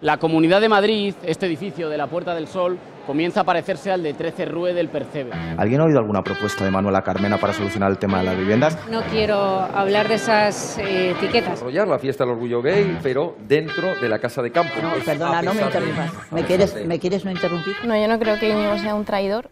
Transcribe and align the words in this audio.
La 0.00 0.16
Comunidad 0.16 0.60
de 0.60 0.68
Madrid, 0.68 1.14
este 1.22 1.46
edificio 1.46 1.88
de 1.88 1.96
la 1.96 2.08
Puerta 2.08 2.34
del 2.34 2.48
Sol, 2.48 2.76
comienza 3.06 3.42
a 3.42 3.44
parecerse 3.44 3.92
al 3.92 4.02
de 4.02 4.14
13 4.14 4.46
Rue 4.46 4.74
del 4.74 4.88
Percebe. 4.88 5.30
¿Alguien 5.56 5.80
ha 5.80 5.84
oído 5.84 6.00
alguna 6.00 6.24
propuesta 6.24 6.64
de 6.64 6.72
Manuela 6.72 7.02
Carmena 7.02 7.38
para 7.38 7.52
solucionar 7.52 7.90
el 7.90 7.98
tema 7.98 8.18
de 8.18 8.24
las 8.24 8.36
viviendas? 8.36 8.76
No 8.90 9.02
quiero 9.02 9.38
hablar 9.38 10.08
de 10.08 10.14
esas 10.14 10.78
eh, 10.78 11.12
etiquetas. 11.12 11.52
Desarrollar 11.52 11.86
la 11.86 12.00
fiesta 12.00 12.24
del 12.24 12.32
orgullo 12.32 12.60
gay, 12.62 12.98
pero 13.00 13.36
dentro 13.46 13.94
de 14.00 14.08
la 14.08 14.18
casa 14.18 14.42
de 14.42 14.50
campo. 14.50 14.74
No, 14.82 14.90
perdona, 15.04 15.40
no 15.40 15.54
me 15.54 15.62
interrumpas. 15.62 16.10
¿Me 16.32 16.44
quieres, 16.44 16.86
¿Me 16.86 16.98
quieres 16.98 17.24
no 17.24 17.30
interrumpir? 17.30 17.76
No, 17.84 17.96
yo 17.96 18.08
no 18.08 18.18
creo 18.18 18.40
que 18.40 18.48
Íñigo 18.48 18.76
sea 18.78 18.96
un 18.96 19.04
traidor. 19.04 19.50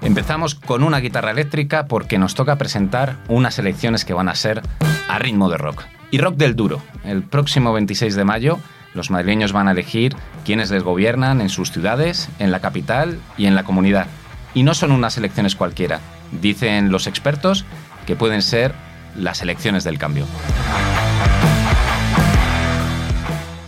Empezamos 0.00 0.54
con 0.54 0.84
una 0.84 1.00
guitarra 1.00 1.32
eléctrica 1.32 1.86
porque 1.86 2.18
nos 2.18 2.36
toca 2.36 2.56
presentar 2.56 3.16
unas 3.28 3.58
elecciones 3.58 4.04
que 4.04 4.14
van 4.14 4.28
a 4.28 4.36
ser 4.36 4.62
a 5.08 5.18
ritmo 5.18 5.48
de 5.48 5.56
rock. 5.56 5.82
Y 6.14 6.18
rock 6.18 6.36
del 6.36 6.54
duro. 6.54 6.80
El 7.02 7.24
próximo 7.24 7.72
26 7.72 8.14
de 8.14 8.22
mayo 8.22 8.60
los 8.94 9.10
madrileños 9.10 9.52
van 9.52 9.66
a 9.66 9.72
elegir 9.72 10.14
quiénes 10.44 10.70
les 10.70 10.84
gobiernan 10.84 11.40
en 11.40 11.48
sus 11.48 11.72
ciudades, 11.72 12.28
en 12.38 12.52
la 12.52 12.60
capital 12.60 13.18
y 13.36 13.46
en 13.46 13.56
la 13.56 13.64
comunidad. 13.64 14.06
Y 14.54 14.62
no 14.62 14.74
son 14.74 14.92
unas 14.92 15.18
elecciones 15.18 15.56
cualquiera. 15.56 15.98
Dicen 16.40 16.92
los 16.92 17.08
expertos 17.08 17.64
que 18.06 18.14
pueden 18.14 18.42
ser 18.42 18.76
las 19.16 19.42
elecciones 19.42 19.82
del 19.82 19.98
cambio. 19.98 20.24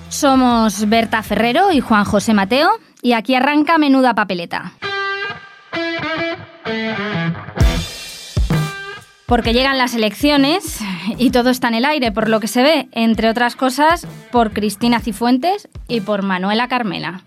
Somos 0.09 0.89
Berta 0.89 1.25
Ferrero 1.25 1.73
y 1.73 1.81
Juan 1.81 2.05
José 2.05 2.33
Mateo 2.33 2.71
y 3.03 3.15
aquí 3.15 3.35
arranca 3.35 3.77
Menuda 3.77 4.15
Papeleta. 4.15 4.71
Porque 9.27 9.53
llegan 9.53 9.79
las 9.79 9.95
elecciones 9.95 10.81
y 11.19 11.31
todo 11.31 11.51
está 11.51 11.69
en 11.69 11.75
el 11.75 11.85
aire, 11.85 12.13
por 12.13 12.29
lo 12.29 12.41
que 12.41 12.49
se 12.49 12.63
ve, 12.63 12.89
entre 12.93 13.29
otras 13.29 13.57
cosas, 13.57 14.07
por 14.31 14.53
Cristina 14.53 15.01
Cifuentes 15.01 15.69
y 15.89 16.01
por 16.01 16.23
Manuela 16.23 16.69
Carmena. 16.69 17.23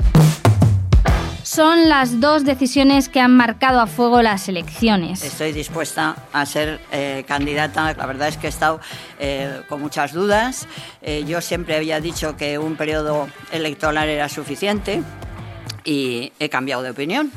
Son 1.44 1.90
las 1.90 2.20
dos 2.20 2.44
decisiones 2.44 3.10
que 3.10 3.20
han 3.20 3.36
marcado 3.36 3.80
a 3.80 3.88
fuego 3.88 4.22
las 4.22 4.48
elecciones. 4.50 5.24
Estoy 5.24 5.52
dispuesta 5.52 6.16
a 6.32 6.46
ser 6.46 6.80
eh, 6.92 7.24
candidata. 7.28 7.92
La 7.96 8.06
verdad 8.06 8.28
es 8.28 8.38
que 8.38 8.48
he 8.48 8.50
estado 8.50 8.80
eh, 9.20 9.62
con 9.68 9.82
muchas 9.82 10.14
dudas. 10.14 10.68
Eh, 11.02 11.24
yo 11.26 11.42
siempre 11.42 11.76
había 11.76 12.02
dicho 12.02 12.38
que 12.38 12.60
un 12.60 12.76
periodo 12.76 13.30
electoral 13.52 14.10
era 14.10 14.30
suficiente 14.30 15.02
y 15.84 16.32
he 16.40 16.50
cambiado 16.50 16.84
de 16.84 16.92
opinión. 16.92 17.32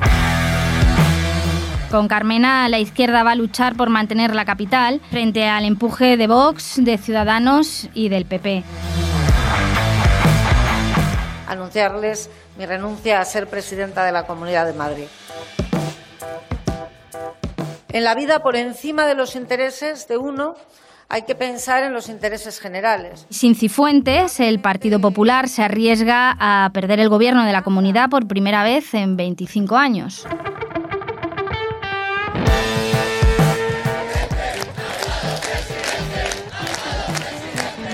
Con 1.93 2.09
Carmena, 2.09 2.71
la 2.71 2.79
izquierda 2.79 3.23
va 3.23 3.33
a 3.33 3.35
luchar 3.35 3.77
por 3.77 3.91
mantener 3.91 4.35
la 4.35 4.47
capital 4.47 5.03
frente 5.11 5.47
al 5.47 5.67
empuje 5.67 6.17
de 6.17 6.27
Vox, 6.27 6.83
de 6.83 6.97
Ciudadanos 6.97 7.91
y 7.93 8.09
del 8.09 8.25
PP. 8.25 8.65
Anunciarles 11.47 12.31
mi 12.57 12.65
renuncia 12.65 13.21
a 13.21 13.25
ser 13.27 13.47
presidenta 13.47 14.07
de 14.07 14.13
la 14.13 14.25
Comunidad 14.25 14.65
de 14.65 14.73
Madrid. 14.73 15.05
En 17.91 18.05
la 18.05 18.15
vida, 18.15 18.43
por 18.43 18.57
encima 18.57 19.07
de 19.07 19.15
los 19.15 19.37
intereses 19.37 20.09
de 20.09 20.17
uno, 20.17 20.55
hay 21.11 21.25
que 21.25 21.35
pensar 21.35 21.83
en 21.83 21.93
los 21.93 22.09
intereses 22.09 22.59
generales. 22.59 23.27
Sin 23.29 23.55
Cifuentes, 23.55 24.41
el 24.41 24.61
Partido 24.61 24.99
Popular 24.99 25.47
se 25.47 25.63
arriesga 25.63 26.39
a 26.41 26.71
perder 26.73 27.01
el 27.01 27.11
gobierno 27.11 27.45
de 27.45 27.53
la 27.53 27.61
comunidad 27.61 28.09
por 28.09 28.27
primera 28.27 28.65
vez 28.65 28.95
en 28.95 29.19
25 29.19 29.77
años. 29.77 30.27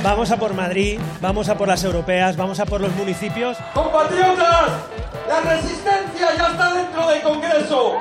Vamos 0.03 0.31
a 0.31 0.37
por 0.37 0.55
Madrid, 0.55 1.01
vamos 1.21 1.49
a 1.49 1.59
por 1.59 1.67
las 1.67 1.83
europeas, 1.83 2.37
vamos 2.37 2.61
a 2.61 2.67
por 2.67 2.81
los 2.81 2.95
municipios. 2.95 3.57
¡Compatriotas! 3.75 4.71
¡La 5.29 5.41
resistencia 5.41 6.37
ya 6.37 6.47
está 6.47 6.73
dentro 6.73 7.09
del 7.09 7.23
Congreso! 7.23 7.95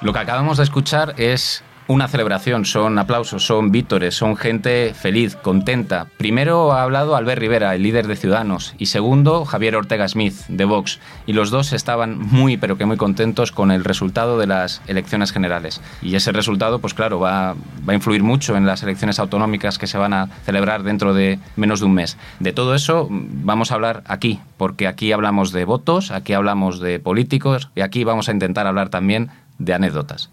Lo 0.00 0.12
que 0.12 0.18
acabamos 0.18 0.56
de 0.56 0.64
escuchar 0.64 1.14
es 1.18 1.62
una 1.88 2.08
celebración, 2.08 2.64
son 2.64 2.98
aplausos, 2.98 3.46
son 3.46 3.70
vítores, 3.70 4.14
son 4.14 4.36
gente 4.36 4.92
feliz, 4.94 5.36
contenta. 5.36 6.06
Primero 6.16 6.72
ha 6.72 6.82
hablado 6.82 7.16
Albert 7.16 7.40
Rivera, 7.40 7.74
el 7.74 7.82
líder 7.82 8.06
de 8.06 8.16
Ciudadanos, 8.16 8.74
y 8.78 8.86
segundo 8.86 9.44
Javier 9.44 9.76
Ortega 9.76 10.08
Smith, 10.08 10.34
de 10.48 10.64
Vox. 10.64 10.98
Y 11.26 11.32
los 11.32 11.50
dos 11.50 11.72
estaban 11.72 12.18
muy, 12.18 12.56
pero 12.56 12.76
que 12.76 12.86
muy 12.86 12.96
contentos 12.96 13.52
con 13.52 13.70
el 13.70 13.84
resultado 13.84 14.38
de 14.38 14.46
las 14.46 14.82
elecciones 14.86 15.32
generales. 15.32 15.80
Y 16.02 16.16
ese 16.16 16.32
resultado, 16.32 16.80
pues 16.80 16.94
claro, 16.94 17.20
va, 17.20 17.54
va 17.88 17.92
a 17.92 17.94
influir 17.94 18.22
mucho 18.22 18.56
en 18.56 18.66
las 18.66 18.82
elecciones 18.82 19.18
autonómicas 19.18 19.78
que 19.78 19.86
se 19.86 19.98
van 19.98 20.12
a 20.12 20.28
celebrar 20.44 20.82
dentro 20.82 21.14
de 21.14 21.38
menos 21.54 21.80
de 21.80 21.86
un 21.86 21.94
mes. 21.94 22.16
De 22.40 22.52
todo 22.52 22.74
eso 22.74 23.08
vamos 23.10 23.70
a 23.70 23.74
hablar 23.74 24.02
aquí, 24.06 24.40
porque 24.56 24.86
aquí 24.88 25.12
hablamos 25.12 25.52
de 25.52 25.64
votos, 25.64 26.10
aquí 26.10 26.32
hablamos 26.32 26.80
de 26.80 26.98
políticos 26.98 27.70
y 27.74 27.82
aquí 27.82 28.04
vamos 28.04 28.28
a 28.28 28.32
intentar 28.32 28.66
hablar 28.66 28.88
también 28.88 29.30
de 29.58 29.74
anécdotas. 29.74 30.30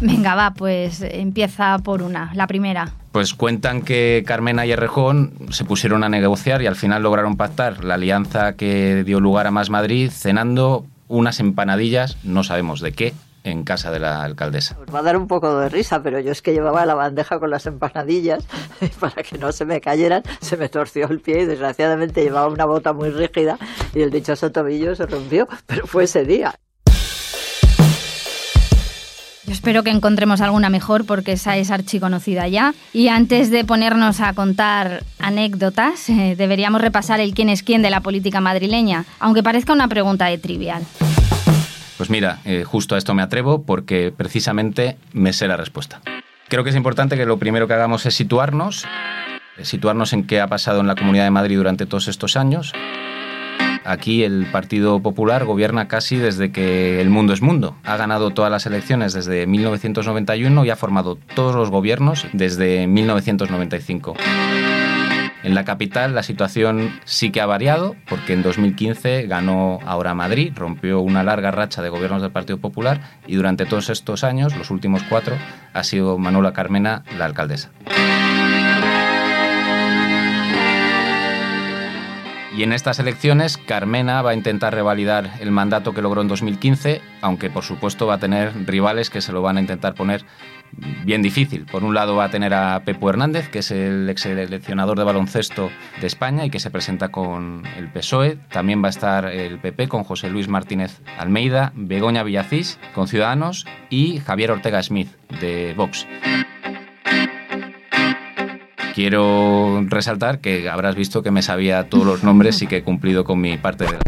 Venga, 0.00 0.34
va, 0.34 0.52
pues 0.54 1.00
empieza 1.02 1.78
por 1.78 2.02
una, 2.02 2.32
la 2.34 2.46
primera. 2.46 2.92
Pues 3.12 3.34
cuentan 3.34 3.82
que 3.82 4.24
Carmena 4.26 4.66
y 4.66 4.72
Errejón 4.72 5.34
se 5.50 5.64
pusieron 5.64 6.04
a 6.04 6.08
negociar 6.08 6.62
y 6.62 6.66
al 6.66 6.76
final 6.76 7.02
lograron 7.02 7.36
pactar 7.36 7.84
la 7.84 7.94
alianza 7.94 8.54
que 8.54 9.04
dio 9.04 9.20
lugar 9.20 9.46
a 9.46 9.50
Más 9.50 9.70
Madrid 9.70 10.10
cenando 10.10 10.86
unas 11.08 11.40
empanadillas, 11.40 12.16
no 12.24 12.42
sabemos 12.42 12.80
de 12.80 12.92
qué, 12.92 13.14
en 13.44 13.62
casa 13.62 13.90
de 13.90 14.00
la 14.00 14.22
alcaldesa. 14.22 14.76
Os 14.80 14.92
va 14.92 15.00
a 15.00 15.02
dar 15.02 15.16
un 15.16 15.28
poco 15.28 15.58
de 15.58 15.68
risa, 15.68 16.02
pero 16.02 16.18
yo 16.18 16.32
es 16.32 16.42
que 16.42 16.52
llevaba 16.52 16.84
la 16.86 16.94
bandeja 16.94 17.38
con 17.38 17.50
las 17.50 17.66
empanadillas 17.66 18.44
y 18.80 18.88
para 19.00 19.22
que 19.22 19.38
no 19.38 19.52
se 19.52 19.64
me 19.64 19.80
cayeran, 19.80 20.22
se 20.40 20.56
me 20.56 20.68
torció 20.68 21.06
el 21.08 21.20
pie 21.20 21.42
y 21.42 21.44
desgraciadamente 21.44 22.22
llevaba 22.22 22.48
una 22.48 22.64
bota 22.64 22.92
muy 22.92 23.10
rígida 23.10 23.58
y 23.94 24.00
el 24.00 24.10
dichoso 24.10 24.50
tobillo 24.50 24.96
se 24.96 25.06
rompió, 25.06 25.46
pero 25.66 25.86
fue 25.86 26.04
ese 26.04 26.24
día. 26.24 26.54
Yo 29.46 29.52
espero 29.52 29.82
que 29.82 29.90
encontremos 29.90 30.40
alguna 30.40 30.70
mejor 30.70 31.04
porque 31.04 31.32
esa 31.32 31.56
es 31.56 31.70
archiconocida 31.70 32.48
ya. 32.48 32.74
Y 32.94 33.08
antes 33.08 33.50
de 33.50 33.64
ponernos 33.64 34.20
a 34.20 34.32
contar 34.32 35.04
anécdotas, 35.18 36.08
eh, 36.08 36.34
deberíamos 36.36 36.80
repasar 36.80 37.20
el 37.20 37.34
quién 37.34 37.50
es 37.50 37.62
quién 37.62 37.82
de 37.82 37.90
la 37.90 38.00
política 38.00 38.40
madrileña, 38.40 39.04
aunque 39.20 39.42
parezca 39.42 39.74
una 39.74 39.88
pregunta 39.88 40.26
de 40.26 40.38
trivial. 40.38 40.82
Pues 41.98 42.08
mira, 42.08 42.40
eh, 42.44 42.64
justo 42.64 42.94
a 42.94 42.98
esto 42.98 43.14
me 43.14 43.22
atrevo 43.22 43.62
porque 43.62 44.12
precisamente 44.16 44.96
me 45.12 45.32
sé 45.32 45.46
la 45.46 45.56
respuesta. 45.56 46.00
Creo 46.48 46.64
que 46.64 46.70
es 46.70 46.76
importante 46.76 47.16
que 47.16 47.26
lo 47.26 47.38
primero 47.38 47.68
que 47.68 47.74
hagamos 47.74 48.06
es 48.06 48.14
situarnos, 48.14 48.86
situarnos 49.62 50.12
en 50.12 50.26
qué 50.26 50.40
ha 50.40 50.46
pasado 50.46 50.80
en 50.80 50.86
la 50.86 50.94
Comunidad 50.94 51.24
de 51.24 51.30
Madrid 51.30 51.56
durante 51.56 51.86
todos 51.86 52.08
estos 52.08 52.36
años 52.36 52.72
Aquí 53.84 54.24
el 54.24 54.46
Partido 54.50 55.00
Popular 55.00 55.44
gobierna 55.44 55.88
casi 55.88 56.16
desde 56.16 56.50
que 56.50 57.00
el 57.00 57.10
mundo 57.10 57.32
es 57.32 57.42
mundo. 57.42 57.76
Ha 57.84 57.96
ganado 57.96 58.30
todas 58.30 58.50
las 58.50 58.66
elecciones 58.66 59.12
desde 59.12 59.46
1991 59.46 60.64
y 60.64 60.70
ha 60.70 60.76
formado 60.76 61.16
todos 61.34 61.54
los 61.54 61.70
gobiernos 61.70 62.26
desde 62.32 62.86
1995. 62.86 64.14
En 65.44 65.54
la 65.54 65.66
capital 65.66 66.14
la 66.14 66.22
situación 66.22 66.98
sí 67.04 67.30
que 67.30 67.42
ha 67.42 67.46
variado 67.46 67.94
porque 68.08 68.32
en 68.32 68.42
2015 68.42 69.26
ganó 69.26 69.78
ahora 69.84 70.14
Madrid, 70.14 70.52
rompió 70.56 71.00
una 71.00 71.22
larga 71.22 71.50
racha 71.50 71.82
de 71.82 71.90
gobiernos 71.90 72.22
del 72.22 72.32
Partido 72.32 72.56
Popular 72.56 73.02
y 73.26 73.36
durante 73.36 73.66
todos 73.66 73.90
estos 73.90 74.24
años, 74.24 74.56
los 74.56 74.70
últimos 74.70 75.02
cuatro, 75.02 75.36
ha 75.74 75.84
sido 75.84 76.16
Manuela 76.16 76.54
Carmena 76.54 77.04
la 77.18 77.26
alcaldesa. 77.26 77.70
Y 82.56 82.62
en 82.62 82.72
estas 82.72 83.00
elecciones, 83.00 83.58
Carmena 83.58 84.22
va 84.22 84.30
a 84.30 84.34
intentar 84.34 84.72
revalidar 84.72 85.32
el 85.40 85.50
mandato 85.50 85.92
que 85.92 86.02
logró 86.02 86.22
en 86.22 86.28
2015, 86.28 87.00
aunque 87.20 87.50
por 87.50 87.64
supuesto 87.64 88.06
va 88.06 88.14
a 88.14 88.18
tener 88.18 88.52
rivales 88.66 89.10
que 89.10 89.20
se 89.20 89.32
lo 89.32 89.42
van 89.42 89.56
a 89.56 89.60
intentar 89.60 89.94
poner 89.94 90.24
bien 91.04 91.20
difícil. 91.20 91.66
Por 91.66 91.82
un 91.82 91.94
lado 91.94 92.14
va 92.14 92.26
a 92.26 92.30
tener 92.30 92.54
a 92.54 92.80
Pepo 92.84 93.10
Hernández, 93.10 93.48
que 93.48 93.58
es 93.58 93.72
el 93.72 94.08
ex 94.08 94.22
seleccionador 94.22 94.96
de 94.96 95.04
baloncesto 95.04 95.70
de 96.00 96.06
España 96.06 96.44
y 96.44 96.50
que 96.50 96.60
se 96.60 96.70
presenta 96.70 97.08
con 97.08 97.64
el 97.76 97.88
PSOE. 97.90 98.38
También 98.52 98.82
va 98.82 98.86
a 98.86 98.90
estar 98.90 99.26
el 99.26 99.58
PP 99.58 99.88
con 99.88 100.04
José 100.04 100.30
Luis 100.30 100.46
Martínez 100.46 101.00
Almeida, 101.18 101.72
Begoña 101.74 102.22
Villacís 102.22 102.78
con 102.94 103.08
Ciudadanos 103.08 103.66
y 103.90 104.20
Javier 104.20 104.52
Ortega 104.52 104.80
Smith 104.80 105.10
de 105.40 105.74
Vox. 105.76 106.06
Quiero 108.94 109.84
resaltar 109.88 110.38
que 110.38 110.70
habrás 110.70 110.94
visto 110.94 111.24
que 111.24 111.32
me 111.32 111.42
sabía 111.42 111.88
todos 111.88 112.06
los 112.06 112.22
nombres 112.22 112.62
y 112.62 112.68
que 112.68 112.76
he 112.76 112.82
cumplido 112.84 113.24
con 113.24 113.40
mi 113.40 113.58
parte 113.58 113.86
de 113.86 113.92
la... 113.94 113.98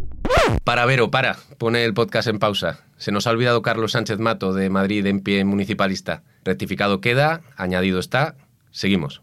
Para, 0.62 0.87
Vero, 0.87 1.11
para. 1.11 1.37
Pone 1.59 1.85
el 1.85 1.93
podcast 1.93 2.29
en 2.29 2.38
pausa. 2.38 2.79
Se 2.97 3.11
nos 3.11 3.27
ha 3.27 3.31
olvidado 3.31 3.62
Carlos 3.62 3.93
Sánchez 3.93 4.21
Mato 4.21 4.53
de 4.53 4.71
Madrid 4.71 5.05
en 5.06 5.23
pie 5.23 5.44
municipalista. 5.44 6.23
Rectificado 6.44 7.00
queda, 7.00 7.41
añadido 7.56 7.99
está. 7.99 8.37
Seguimos. 8.71 9.23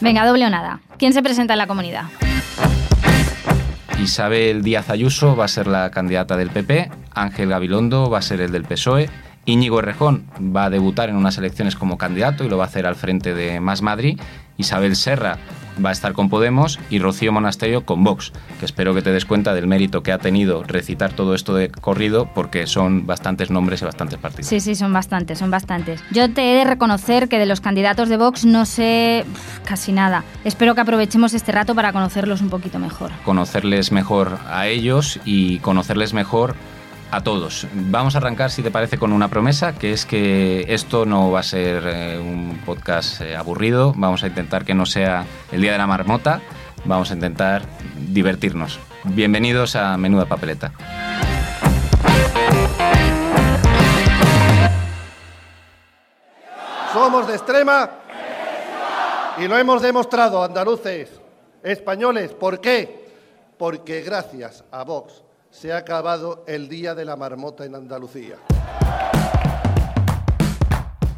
Venga, 0.00 0.24
doble 0.24 0.46
o 0.46 0.50
nada. 0.50 0.80
¿Quién 0.96 1.12
se 1.12 1.20
presenta 1.20 1.54
en 1.54 1.58
la 1.58 1.66
comunidad? 1.66 2.04
Isabel 4.00 4.62
Díaz 4.62 4.90
Ayuso 4.90 5.34
va 5.34 5.46
a 5.46 5.48
ser 5.48 5.66
la 5.66 5.90
candidata 5.90 6.36
del 6.36 6.50
PP, 6.50 6.88
Ángel 7.14 7.48
Gabilondo 7.48 8.08
va 8.08 8.18
a 8.18 8.22
ser 8.22 8.40
el 8.40 8.52
del 8.52 8.62
PSOE 8.62 9.10
Íñigo 9.48 9.78
Errejón 9.78 10.24
va 10.54 10.66
a 10.66 10.70
debutar 10.70 11.08
en 11.08 11.16
unas 11.16 11.38
elecciones 11.38 11.74
como 11.74 11.96
candidato 11.96 12.44
y 12.44 12.50
lo 12.50 12.58
va 12.58 12.64
a 12.64 12.66
hacer 12.66 12.86
al 12.86 12.96
frente 12.96 13.32
de 13.32 13.60
Más 13.60 13.80
Madrid. 13.80 14.20
Isabel 14.58 14.94
Serra 14.94 15.38
va 15.82 15.88
a 15.88 15.92
estar 15.92 16.12
con 16.12 16.28
Podemos 16.28 16.78
y 16.90 16.98
Rocío 16.98 17.32
Monasterio 17.32 17.86
con 17.86 18.04
Vox, 18.04 18.32
que 18.58 18.66
espero 18.66 18.94
que 18.94 19.00
te 19.00 19.10
des 19.10 19.24
cuenta 19.24 19.54
del 19.54 19.66
mérito 19.66 20.02
que 20.02 20.12
ha 20.12 20.18
tenido 20.18 20.64
recitar 20.64 21.14
todo 21.14 21.34
esto 21.34 21.54
de 21.54 21.70
corrido 21.70 22.28
porque 22.34 22.66
son 22.66 23.06
bastantes 23.06 23.50
nombres 23.50 23.80
y 23.80 23.86
bastantes 23.86 24.18
partidos. 24.18 24.48
Sí, 24.48 24.60
sí, 24.60 24.74
son 24.74 24.92
bastantes, 24.92 25.38
son 25.38 25.50
bastantes. 25.50 26.02
Yo 26.10 26.30
te 26.30 26.52
he 26.52 26.56
de 26.56 26.64
reconocer 26.64 27.30
que 27.30 27.38
de 27.38 27.46
los 27.46 27.62
candidatos 27.62 28.10
de 28.10 28.18
Vox 28.18 28.44
no 28.44 28.66
sé 28.66 29.24
casi 29.64 29.92
nada. 29.92 30.24
Espero 30.44 30.74
que 30.74 30.82
aprovechemos 30.82 31.32
este 31.32 31.52
rato 31.52 31.74
para 31.74 31.94
conocerlos 31.94 32.42
un 32.42 32.50
poquito 32.50 32.78
mejor. 32.78 33.12
Conocerles 33.24 33.92
mejor 33.92 34.38
a 34.50 34.66
ellos 34.66 35.20
y 35.24 35.60
conocerles 35.60 36.12
mejor 36.12 36.54
a 37.10 37.22
todos. 37.22 37.66
Vamos 37.72 38.14
a 38.14 38.18
arrancar, 38.18 38.50
si 38.50 38.62
te 38.62 38.70
parece, 38.70 38.98
con 38.98 39.12
una 39.12 39.28
promesa, 39.28 39.74
que 39.74 39.92
es 39.92 40.04
que 40.04 40.66
esto 40.68 41.06
no 41.06 41.30
va 41.30 41.40
a 41.40 41.42
ser 41.42 41.82
eh, 41.86 42.18
un 42.18 42.60
podcast 42.64 43.20
eh, 43.20 43.36
aburrido, 43.36 43.92
vamos 43.96 44.22
a 44.22 44.26
intentar 44.26 44.64
que 44.64 44.74
no 44.74 44.86
sea 44.86 45.24
el 45.52 45.60
Día 45.60 45.72
de 45.72 45.78
la 45.78 45.86
Marmota, 45.86 46.40
vamos 46.84 47.10
a 47.10 47.14
intentar 47.14 47.62
divertirnos. 47.96 48.78
Bienvenidos 49.04 49.76
a 49.76 49.96
Menuda 49.96 50.26
Papeleta. 50.26 50.72
Somos 56.92 57.26
de 57.26 57.34
extrema 57.34 57.90
y 59.38 59.46
lo 59.46 59.56
hemos 59.56 59.80
demostrado, 59.80 60.42
andaluces, 60.42 61.20
españoles. 61.62 62.32
¿Por 62.32 62.60
qué? 62.60 63.08
Porque 63.56 64.02
gracias 64.02 64.64
a 64.70 64.84
Vox 64.84 65.27
se 65.50 65.72
ha 65.72 65.78
acabado 65.78 66.44
el 66.46 66.68
Día 66.68 66.94
de 66.94 67.04
la 67.04 67.16
Marmota 67.16 67.64
en 67.64 67.74
Andalucía. 67.74 68.36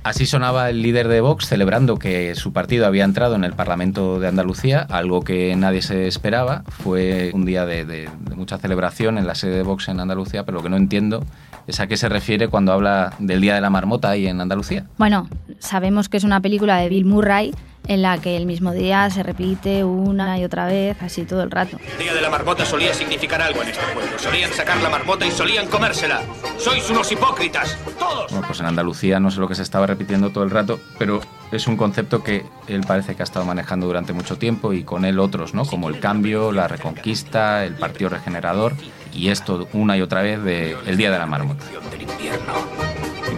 Así 0.03 0.25
sonaba 0.25 0.71
el 0.71 0.81
líder 0.83 1.09
de 1.09 1.21
Vox 1.21 1.47
celebrando 1.47 1.99
que 1.99 2.35
su 2.35 2.55
partido 2.55 2.87
había 2.87 3.05
entrado 3.05 3.35
en 3.35 3.45
el 3.45 3.53
Parlamento 3.53 4.19
de 4.19 4.29
Andalucía, 4.29 4.87
algo 4.89 5.21
que 5.21 5.55
nadie 5.57 5.83
se 5.83 6.07
esperaba. 6.07 6.65
Fue 6.69 7.31
un 7.35 7.45
día 7.45 7.67
de, 7.67 7.85
de, 7.85 8.09
de, 8.19 8.35
mucha 8.35 8.57
celebración 8.57 9.19
en 9.19 9.27
la 9.27 9.35
sede 9.35 9.57
de 9.57 9.63
Vox 9.63 9.89
en 9.89 10.01
Andalucía, 10.01 10.45
pero 10.45 10.59
lo 10.59 10.63
que 10.63 10.71
no 10.71 10.79
entiendo 10.79 11.23
es 11.67 11.81
a 11.81 11.87
qué 11.87 11.99
se 11.99 12.09
refiere 12.09 12.49
cuando 12.49 12.73
habla 12.73 13.15
del 13.19 13.43
Día 13.43 13.55
de 13.55 13.61
la 13.61 13.69
Marmota 13.69 14.09
ahí 14.09 14.27
en 14.27 14.41
Andalucía. 14.41 14.87
Bueno, 14.97 15.29
sabemos 15.59 16.09
que 16.09 16.17
es 16.17 16.25
una 16.25 16.41
película 16.41 16.79
de 16.79 16.89
Bill 16.89 17.05
Murray 17.05 17.53
en 17.87 18.03
la 18.03 18.19
que 18.19 18.37
el 18.37 18.47
mismo 18.47 18.73
día 18.73 19.09
se 19.11 19.23
repite 19.23 19.85
una 19.85 20.39
y 20.39 20.45
otra 20.45 20.67
vez, 20.67 20.97
así 21.03 21.25
todo 21.25 21.43
el 21.43 21.51
rato. 21.51 21.79
El 21.93 21.99
día 21.99 22.15
de 22.15 22.21
la 22.21 22.31
marmota 22.31 22.65
solía 22.65 22.95
significar 22.95 23.43
algo 23.43 23.63
en 23.63 23.69
este 23.69 23.85
pueblo. 23.93 24.19
Solían 24.19 24.53
sacar 24.53 24.79
la 24.79 24.89
marmota 24.89 25.27
y 25.27 25.31
solían 25.31 25.67
comérsela. 25.67 26.21
Sois 26.59 26.89
unos 26.91 27.11
hipócritas, 27.11 27.77
todos. 27.99 28.31
Bueno, 28.31 28.47
pues 28.47 28.61
en 28.61 28.67
Andalucía 28.67 29.19
no 29.21 29.31
sé 29.31 29.41
lo 29.41 29.49
que 29.49 29.55
se 29.55 29.63
estaba 29.63 29.87
repitiendo 29.87 30.31
todo 30.31 30.45
el 30.45 30.51
rato, 30.51 30.81
pero 30.99 31.21
es 31.53 31.67
un 31.67 31.77
concepto 31.77 32.23
que 32.23 32.45
él 32.69 32.83
parece 32.87 33.17
que 33.17 33.23
ha 33.23 33.25
estado 33.25 33.45
manejando 33.45 33.87
durante 33.87 34.13
mucho 34.13 34.37
tiempo 34.37 34.73
y 34.73 34.85
con 34.85 35.05
él 35.05 35.19
otros, 35.19 35.55
¿no? 35.55 35.65
Como 35.65 35.89
el 35.89 35.99
cambio, 35.99 36.53
la 36.53 36.69
reconquista, 36.69 37.65
el 37.65 37.75
partido 37.75 38.11
regenerador 38.11 38.75
y 39.13 39.29
esto 39.29 39.69
una 39.73 39.97
y 39.97 40.03
otra 40.03 40.23
vez 40.23 40.43
de 40.43 40.77
el 40.87 40.97
día 40.97 41.11
de 41.11 41.19
la 41.19 41.27
marmota. 41.27 41.65
Del 41.91 42.03
invierno 42.03 42.55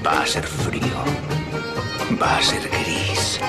va 0.04 0.22
a 0.22 0.26
ser 0.26 0.44
frío, 0.44 0.82
va 2.20 2.36
a 2.36 2.42
ser 2.42 2.68
gris 2.68 3.40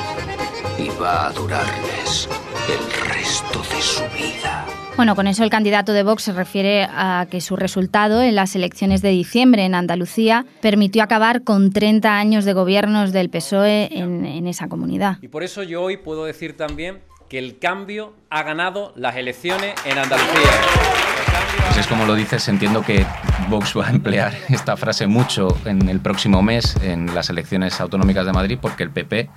y 0.78 0.90
va 1.02 1.28
a 1.28 1.32
durarles 1.32 2.30
el 2.70 3.10
resto 3.10 3.60
de 3.60 3.82
su 3.82 4.04
vida. 4.16 4.66
Bueno, 4.96 5.16
con 5.16 5.26
eso 5.26 5.44
el 5.44 5.50
candidato 5.50 5.92
de 5.92 6.04
Vox 6.04 6.24
se 6.24 6.34
refiere 6.34 6.84
a 6.84 7.26
que 7.30 7.42
su 7.42 7.56
resultado 7.56 8.22
en 8.22 8.36
las 8.36 8.56
elecciones 8.56 9.02
de 9.02 9.10
diciembre 9.10 9.66
en 9.66 9.74
Andalucía 9.74 10.46
permitió 10.62 11.02
acabar 11.02 11.44
con 11.44 11.72
30 11.72 12.16
años 12.16 12.46
de 12.46 12.54
gobiernos 12.54 13.12
del 13.12 13.30
PSOE 13.30 13.90
en, 13.92 14.26
en 14.26 14.46
esa 14.48 14.68
comunidad. 14.68 15.18
Y 15.22 15.30
por 15.30 15.44
eso 15.44 15.64
yo 15.64 15.82
hoy 15.82 15.98
puedo 15.98 16.26
decir 16.26 16.56
también 16.56 17.02
que 17.28 17.40
el 17.40 17.58
cambio 17.58 18.14
ha 18.30 18.44
ganado 18.44 18.94
las 18.96 19.16
elecciones 19.16 19.74
en 19.86 19.98
Andalucía. 19.98 21.33
Pues 21.74 21.88
es 21.88 21.92
como 21.92 22.06
lo 22.06 22.14
dices, 22.14 22.48
entiendo 22.50 22.84
que 22.84 23.04
Vox 23.50 23.76
va 23.76 23.88
a 23.88 23.90
emplear 23.90 24.32
esta 24.50 24.78
frase 24.78 25.08
mucho 25.08 25.58
en 25.66 25.90
el 25.90 26.02
próximo 26.02 26.44
mes 26.44 26.76
en 26.84 27.16
las 27.16 27.32
elecciones 27.32 27.82
autonómicas 27.82 28.28
de 28.28 28.32
Madrid 28.32 28.60
porque 28.62 28.84
el 28.84 28.92
PP 28.92 29.28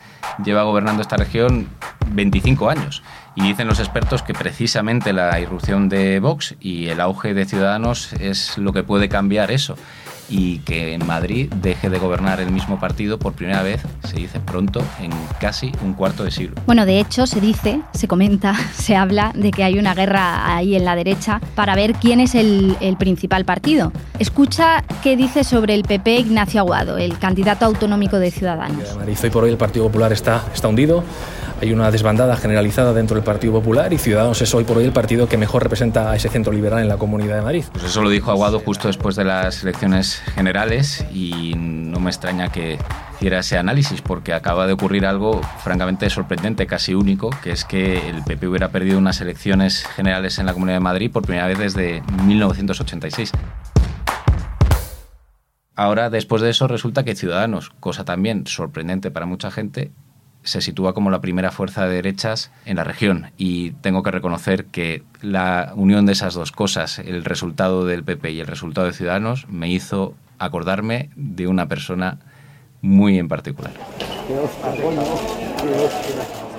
lleva 0.44 0.64
gobernando 0.64 1.00
esta 1.00 1.16
región 1.16 1.66
25 2.08 2.68
años. 2.68 3.02
Y 3.36 3.42
dicen 3.44 3.66
los 3.66 3.80
expertos 3.80 4.22
que 4.22 4.34
precisamente 4.34 5.14
la 5.14 5.40
irrupción 5.40 5.88
de 5.88 6.20
Vox 6.20 6.56
y 6.60 6.88
el 6.88 7.00
auge 7.00 7.32
de 7.32 7.46
Ciudadanos 7.46 8.12
es 8.12 8.58
lo 8.58 8.74
que 8.74 8.82
puede 8.82 9.08
cambiar 9.08 9.50
eso 9.50 9.78
y 10.28 10.58
que 10.60 10.94
en 10.94 11.06
Madrid 11.06 11.52
deje 11.62 11.90
de 11.90 11.98
gobernar 11.98 12.40
el 12.40 12.50
mismo 12.50 12.78
partido 12.80 13.18
por 13.18 13.34
primera 13.34 13.62
vez, 13.62 13.82
se 14.04 14.16
dice 14.16 14.40
pronto, 14.40 14.82
en 15.00 15.10
casi 15.40 15.72
un 15.82 15.94
cuarto 15.94 16.24
de 16.24 16.30
siglo. 16.30 16.56
Bueno, 16.66 16.86
de 16.86 17.00
hecho, 17.00 17.26
se 17.26 17.40
dice, 17.40 17.80
se 17.92 18.08
comenta, 18.08 18.54
se 18.74 18.96
habla 18.96 19.32
de 19.34 19.50
que 19.50 19.64
hay 19.64 19.78
una 19.78 19.94
guerra 19.94 20.56
ahí 20.56 20.76
en 20.76 20.84
la 20.84 20.96
derecha 20.96 21.40
para 21.54 21.74
ver 21.74 21.94
quién 21.94 22.20
es 22.20 22.34
el, 22.34 22.76
el 22.80 22.96
principal 22.96 23.44
partido. 23.44 23.92
Escucha 24.18 24.84
qué 25.02 25.16
dice 25.16 25.44
sobre 25.44 25.74
el 25.74 25.82
PP 25.82 26.18
Ignacio 26.20 26.60
Aguado, 26.60 26.98
el 26.98 27.18
candidato 27.18 27.66
autonómico 27.66 28.18
de 28.18 28.30
Ciudadanos. 28.30 28.96
Madrid, 28.96 29.16
hoy 29.22 29.30
por 29.30 29.44
hoy 29.44 29.50
el 29.50 29.56
Partido 29.56 29.86
Popular 29.86 30.12
está, 30.12 30.44
está 30.54 30.68
hundido. 30.68 31.04
Hay 31.60 31.72
una 31.72 31.90
desbandada 31.90 32.36
generalizada 32.36 32.92
dentro 32.92 33.14
del 33.14 33.24
Partido 33.24 33.54
Popular 33.54 33.90
y 33.90 33.96
Ciudadanos 33.96 34.42
es 34.42 34.54
hoy 34.54 34.64
por 34.64 34.76
hoy 34.76 34.84
el 34.84 34.92
partido 34.92 35.26
que 35.26 35.38
mejor 35.38 35.62
representa 35.62 36.10
a 36.10 36.16
ese 36.16 36.28
centro 36.28 36.52
liberal 36.52 36.80
en 36.80 36.88
la 36.88 36.98
Comunidad 36.98 37.36
de 37.36 37.42
Madrid. 37.42 37.64
Pues 37.72 37.84
eso 37.84 38.02
lo 38.02 38.10
dijo 38.10 38.30
Aguado 38.30 38.60
justo 38.60 38.88
después 38.88 39.16
de 39.16 39.24
las 39.24 39.62
elecciones 39.62 40.16
generales 40.34 41.06
y 41.14 41.54
no 41.56 41.98
me 41.98 42.10
extraña 42.10 42.52
que 42.52 42.78
hiciera 43.14 43.38
ese 43.38 43.56
análisis 43.56 44.02
porque 44.02 44.34
acaba 44.34 44.66
de 44.66 44.74
ocurrir 44.74 45.06
algo 45.06 45.40
francamente 45.64 46.10
sorprendente, 46.10 46.66
casi 46.66 46.92
único, 46.92 47.30
que 47.42 47.52
es 47.52 47.64
que 47.64 48.10
el 48.10 48.22
PP 48.22 48.48
hubiera 48.48 48.68
perdido 48.68 48.98
unas 48.98 49.22
elecciones 49.22 49.86
generales 49.86 50.38
en 50.38 50.44
la 50.44 50.52
Comunidad 50.52 50.76
de 50.76 50.80
Madrid 50.80 51.10
por 51.10 51.22
primera 51.22 51.46
vez 51.46 51.58
desde 51.58 52.02
1986. 52.24 53.32
Ahora, 55.74 56.10
después 56.10 56.42
de 56.42 56.50
eso, 56.50 56.68
resulta 56.68 57.02
que 57.02 57.14
Ciudadanos, 57.14 57.70
cosa 57.80 58.04
también 58.04 58.46
sorprendente 58.46 59.10
para 59.10 59.24
mucha 59.24 59.50
gente, 59.50 59.92
se 60.46 60.60
sitúa 60.60 60.94
como 60.94 61.10
la 61.10 61.20
primera 61.20 61.50
fuerza 61.50 61.86
de 61.86 61.96
derechas 61.96 62.50
en 62.64 62.76
la 62.76 62.84
región 62.84 63.32
y 63.36 63.72
tengo 63.82 64.02
que 64.02 64.12
reconocer 64.12 64.66
que 64.66 65.02
la 65.20 65.72
unión 65.74 66.06
de 66.06 66.12
esas 66.12 66.34
dos 66.34 66.52
cosas, 66.52 67.00
el 67.00 67.24
resultado 67.24 67.84
del 67.84 68.04
PP 68.04 68.30
y 68.30 68.40
el 68.40 68.46
resultado 68.46 68.86
de 68.86 68.92
Ciudadanos, 68.92 69.48
me 69.48 69.68
hizo 69.68 70.14
acordarme 70.38 71.10
de 71.16 71.48
una 71.48 71.66
persona 71.66 72.18
muy 72.80 73.18
en 73.18 73.28
particular. 73.28 73.72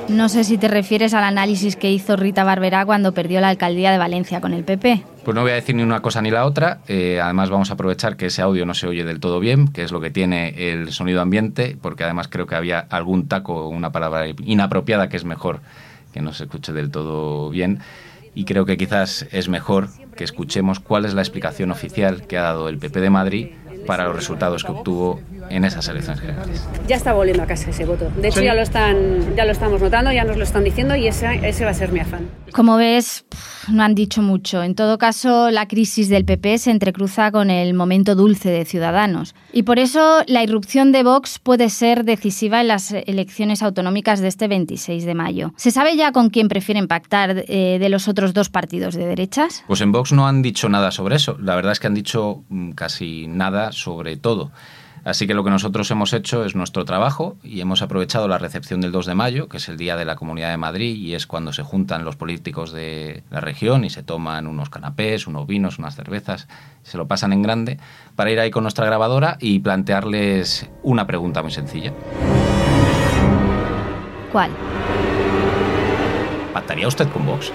No 0.09 0.29
sé 0.29 0.43
si 0.43 0.57
te 0.57 0.67
refieres 0.67 1.13
al 1.13 1.23
análisis 1.23 1.75
que 1.75 1.91
hizo 1.91 2.15
Rita 2.15 2.43
Barberá 2.43 2.85
cuando 2.85 3.13
perdió 3.13 3.41
la 3.41 3.49
alcaldía 3.49 3.91
de 3.91 3.97
Valencia 3.97 4.41
con 4.41 4.53
el 4.53 4.63
PP. 4.63 5.03
Pues 5.27 5.35
no 5.35 5.41
voy 5.41 5.51
a 5.51 5.55
decir 5.55 5.75
ni 5.75 5.83
una 5.83 5.99
cosa 6.01 6.21
ni 6.21 6.31
la 6.31 6.45
otra. 6.45 6.79
Eh, 6.87 7.19
además 7.21 7.49
vamos 7.49 7.69
a 7.69 7.73
aprovechar 7.73 8.15
que 8.15 8.27
ese 8.27 8.41
audio 8.41 8.65
no 8.65 8.73
se 8.73 8.87
oye 8.87 9.03
del 9.03 9.19
todo 9.19 9.41
bien, 9.41 9.67
que 9.67 9.83
es 9.83 9.91
lo 9.91 9.99
que 9.99 10.09
tiene 10.09 10.71
el 10.71 10.93
sonido 10.93 11.19
ambiente, 11.19 11.77
porque 11.81 12.05
además 12.05 12.29
creo 12.29 12.47
que 12.47 12.55
había 12.55 12.79
algún 12.79 13.27
taco 13.27 13.65
o 13.65 13.67
una 13.67 13.91
palabra 13.91 14.25
inapropiada 14.45 15.09
que 15.09 15.17
es 15.17 15.25
mejor 15.25 15.59
que 16.13 16.21
no 16.21 16.31
se 16.31 16.45
escuche 16.45 16.71
del 16.71 16.91
todo 16.91 17.49
bien. 17.49 17.79
Y 18.35 18.45
creo 18.45 18.65
que 18.65 18.77
quizás 18.77 19.27
es 19.33 19.49
mejor 19.49 19.89
que 20.15 20.23
escuchemos 20.23 20.79
cuál 20.79 21.03
es 21.03 21.13
la 21.13 21.23
explicación 21.23 21.71
oficial 21.71 22.25
que 22.25 22.37
ha 22.37 22.43
dado 22.43 22.69
el 22.69 22.77
PP 22.77 23.01
de 23.01 23.09
Madrid 23.09 23.47
para 23.85 24.05
los 24.05 24.15
resultados 24.15 24.63
que 24.63 24.71
obtuvo 24.71 25.19
en 25.49 25.65
esas 25.65 25.87
elecciones 25.87 26.21
generales. 26.21 26.67
Ya 26.87 26.95
está 26.95 27.13
volviendo 27.13 27.43
a 27.43 27.45
casa 27.47 27.69
ese 27.69 27.85
voto. 27.85 28.09
De 28.17 28.27
hecho, 28.29 28.39
Sí. 28.39 28.45
ya, 28.45 28.53
lo 28.53 28.61
están, 28.61 29.35
ya 29.35 29.45
lo 29.45 29.51
estamos 29.51 29.81
notando, 29.81 30.11
ya 30.11 30.23
nos 30.23 30.37
lo 30.37 30.43
están 30.43 30.63
diciendo 30.63 30.95
y 30.95 31.07
ese, 31.07 31.39
ese 31.47 31.65
va 31.65 31.71
a 31.71 31.73
ser 31.73 31.91
mi 31.91 31.99
afán. 31.99 32.29
Como 32.51 32.77
ves, 32.77 33.25
no 33.67 33.83
han 33.83 33.93
dicho 33.95 34.21
mucho. 34.21 34.63
En 34.63 34.73
todo 34.75 34.97
caso, 34.97 35.51
la 35.51 35.67
crisis 35.67 36.09
del 36.09 36.23
PP 36.25 36.57
se 36.57 36.71
entrecruza 36.71 37.31
con 37.31 37.49
el 37.49 37.73
momento 37.73 38.15
dulce 38.15 38.49
de 38.49 38.65
Ciudadanos. 38.65 39.35
Y 39.53 39.63
por 39.63 39.79
eso 39.79 40.21
la 40.27 40.43
irrupción 40.43 40.91
de 40.91 41.03
Vox 41.03 41.39
puede 41.39 41.69
ser 41.69 42.05
decisiva 42.05 42.61
en 42.61 42.69
las 42.69 42.91
elecciones 42.91 43.61
autonómicas 43.61 44.19
de 44.21 44.29
este 44.29 44.47
26 44.47 45.05
de 45.05 45.13
mayo. 45.13 45.53
¿Se 45.57 45.71
sabe 45.71 45.95
ya 45.97 46.11
con 46.11 46.29
quién 46.29 46.47
prefieren 46.47 46.87
pactar 46.87 47.43
eh, 47.47 47.77
de 47.79 47.89
los 47.89 48.07
otros 48.07 48.33
dos 48.33 48.49
partidos 48.49 48.95
de 48.95 49.05
derechas? 49.05 49.63
Pues 49.67 49.81
en 49.81 49.91
Vox 49.91 50.11
no 50.13 50.27
han 50.27 50.41
dicho 50.41 50.69
nada 50.69 50.91
sobre 50.91 51.17
eso. 51.17 51.37
La 51.41 51.55
verdad 51.55 51.73
es 51.73 51.79
que 51.79 51.87
han 51.87 51.93
dicho 51.95 52.43
mm, 52.49 52.71
casi 52.71 53.27
nada 53.27 53.71
sobre 53.71 54.15
todo. 54.17 54.51
Así 55.07 55.25
que 55.25 55.33
lo 55.33 55.45
que 55.45 55.49
nosotros 55.49 55.89
hemos 55.89 56.11
hecho 56.11 56.43
es 56.43 56.53
nuestro 56.53 56.83
trabajo 56.83 57.37
y 57.41 57.61
hemos 57.61 57.81
aprovechado 57.81 58.27
la 58.27 58.37
recepción 58.37 58.81
del 58.81 58.91
2 58.91 59.05
de 59.05 59.15
mayo, 59.15 59.47
que 59.47 59.55
es 59.55 59.69
el 59.69 59.77
día 59.77 59.95
de 59.95 60.03
la 60.03 60.17
Comunidad 60.17 60.49
de 60.49 60.57
Madrid 60.57 60.97
y 60.97 61.15
es 61.15 61.25
cuando 61.25 61.53
se 61.53 61.63
juntan 61.63 62.03
los 62.03 62.17
políticos 62.17 62.73
de 62.73 63.23
la 63.29 63.39
región 63.39 63.85
y 63.85 63.89
se 63.89 64.03
toman 64.03 64.47
unos 64.47 64.69
canapés, 64.69 65.25
unos 65.25 65.47
vinos, 65.47 65.79
unas 65.79 65.95
cervezas, 65.95 66.49
se 66.83 66.97
lo 66.97 67.07
pasan 67.07 67.31
en 67.31 67.41
grande, 67.41 67.79
para 68.17 68.31
ir 68.31 68.39
ahí 68.41 68.51
con 68.51 68.63
nuestra 68.63 68.85
grabadora 68.85 69.37
y 69.39 69.59
plantearles 69.59 70.69
una 70.83 71.07
pregunta 71.07 71.41
muy 71.41 71.51
sencilla. 71.53 71.93
¿Cuál? 74.29 74.51
¿Pactaría 76.51 76.85
usted 76.85 77.07
con 77.07 77.25
Vox? 77.25 77.53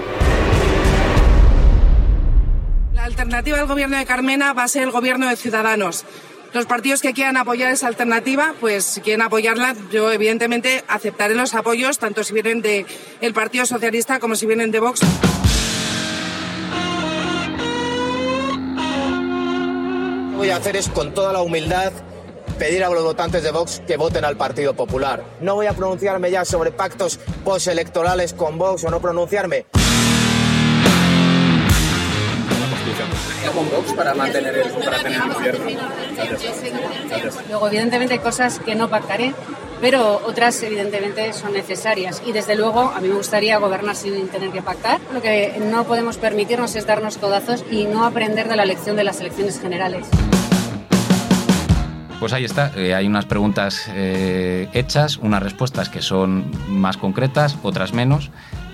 La 2.95 3.05
alternativa 3.05 3.61
al 3.61 3.67
gobierno 3.67 3.99
de 3.99 4.07
Carmena 4.07 4.55
va 4.55 4.63
a 4.63 4.69
ser 4.69 4.85
el 4.85 4.91
gobierno 4.91 5.29
de 5.29 5.37
Ciudadanos. 5.37 6.07
Los 6.53 6.67
partidos 6.67 7.01
que 7.01 7.15
quieran 7.15 7.39
apoyar 7.39 7.73
esa 7.73 7.87
alternativa, 7.87 8.55
pues 8.61 8.85
si 8.85 9.01
quieren 9.01 9.23
apoyarla, 9.23 9.75
yo 9.91 10.13
evidentemente 10.13 10.85
aceptaré 10.87 11.35
los 11.35 11.55
apoyos, 11.55 11.99
tanto 11.99 12.25
si 12.25 12.35
vienen 12.35 12.61
del 12.61 12.85
el 13.23 13.33
Partido 13.33 13.65
Socialista 13.65 14.21
como 14.21 14.35
si 14.35 14.45
vienen 14.45 14.71
de 14.71 14.81
Vox. 14.81 15.01
Voy 20.37 20.51
a 20.51 20.57
hacer 20.57 20.77
es 20.77 20.89
con 20.91 21.15
toda 21.15 21.33
la 21.33 21.41
humildad 21.41 21.91
pedir 22.59 22.85
a 22.85 22.91
los 22.91 23.03
votantes 23.03 23.43
de 23.43 23.51
Vox 23.51 23.81
que 23.87 23.97
voten 23.97 24.27
al 24.27 24.37
Partido 24.37 24.75
Popular. 24.75 25.25
No 25.41 25.55
voy 25.55 25.67
a 25.67 25.73
pronunciarme 25.73 26.31
ya 26.31 26.45
sobre 26.45 26.71
pactos 26.71 27.19
postelectorales 27.45 28.35
con 28.35 28.59
Vox 28.59 28.85
o 28.85 28.91
no 28.91 29.01
pronunciarme. 29.01 29.65
Con 33.55 33.71
Vox 33.71 33.93
para 33.93 34.15
mantener 34.15 34.57
el, 34.57 34.71
para 34.71 34.99
tener 34.99 35.21
el 35.21 35.33
gobierno. 35.33 35.65
Luego, 37.49 37.69
evidentemente, 37.69 38.15
hay 38.15 38.21
cosas 38.21 38.59
que 38.59 38.75
no 38.75 38.89
pactaré, 38.89 39.35
pero 39.81 40.23
otras, 40.27 40.63
evidentemente, 40.63 41.33
son 41.33 41.53
necesarias. 41.53 42.23
Y 42.25 42.33
desde 42.33 42.57
luego, 42.57 42.93
a 42.95 43.01
mí 43.01 43.09
me 43.09 43.15
gustaría 43.15 43.59
gobernar 43.59 43.97
sin 43.97 44.29
tener 44.29 44.51
que 44.51 44.63
pactar. 44.63 45.01
Lo 45.13 45.21
que 45.21 45.61
no 45.71 45.85
podemos 45.85 46.17
permitirnos 46.19 46.75
es 46.77 46.87
darnos 46.87 47.19
codazos 47.19 47.65
y 47.71 47.85
no 47.85 48.05
aprender 48.05 48.49
de 48.49 48.57
la 48.57 48.65
lección 48.65 48.97
de 48.97 49.05
las 49.05 49.21
elecciones 49.21 49.61
generales. 49.61 50.07
Pues 52.23 52.33
ahí 52.33 52.45
está, 52.45 52.71
eh, 52.77 52.95
hay 52.95 53.09
unas 53.09 53.27
preguntas 53.27 53.91
eh, 53.95 54.69
hechas, 54.75 55.17
unas 55.17 55.43
respuestas 55.43 55.89
que 55.89 56.01
son 56.01 56.53
más 56.69 56.97
concretas, 56.97 57.59
otras 57.65 57.93
menos, 57.93 58.31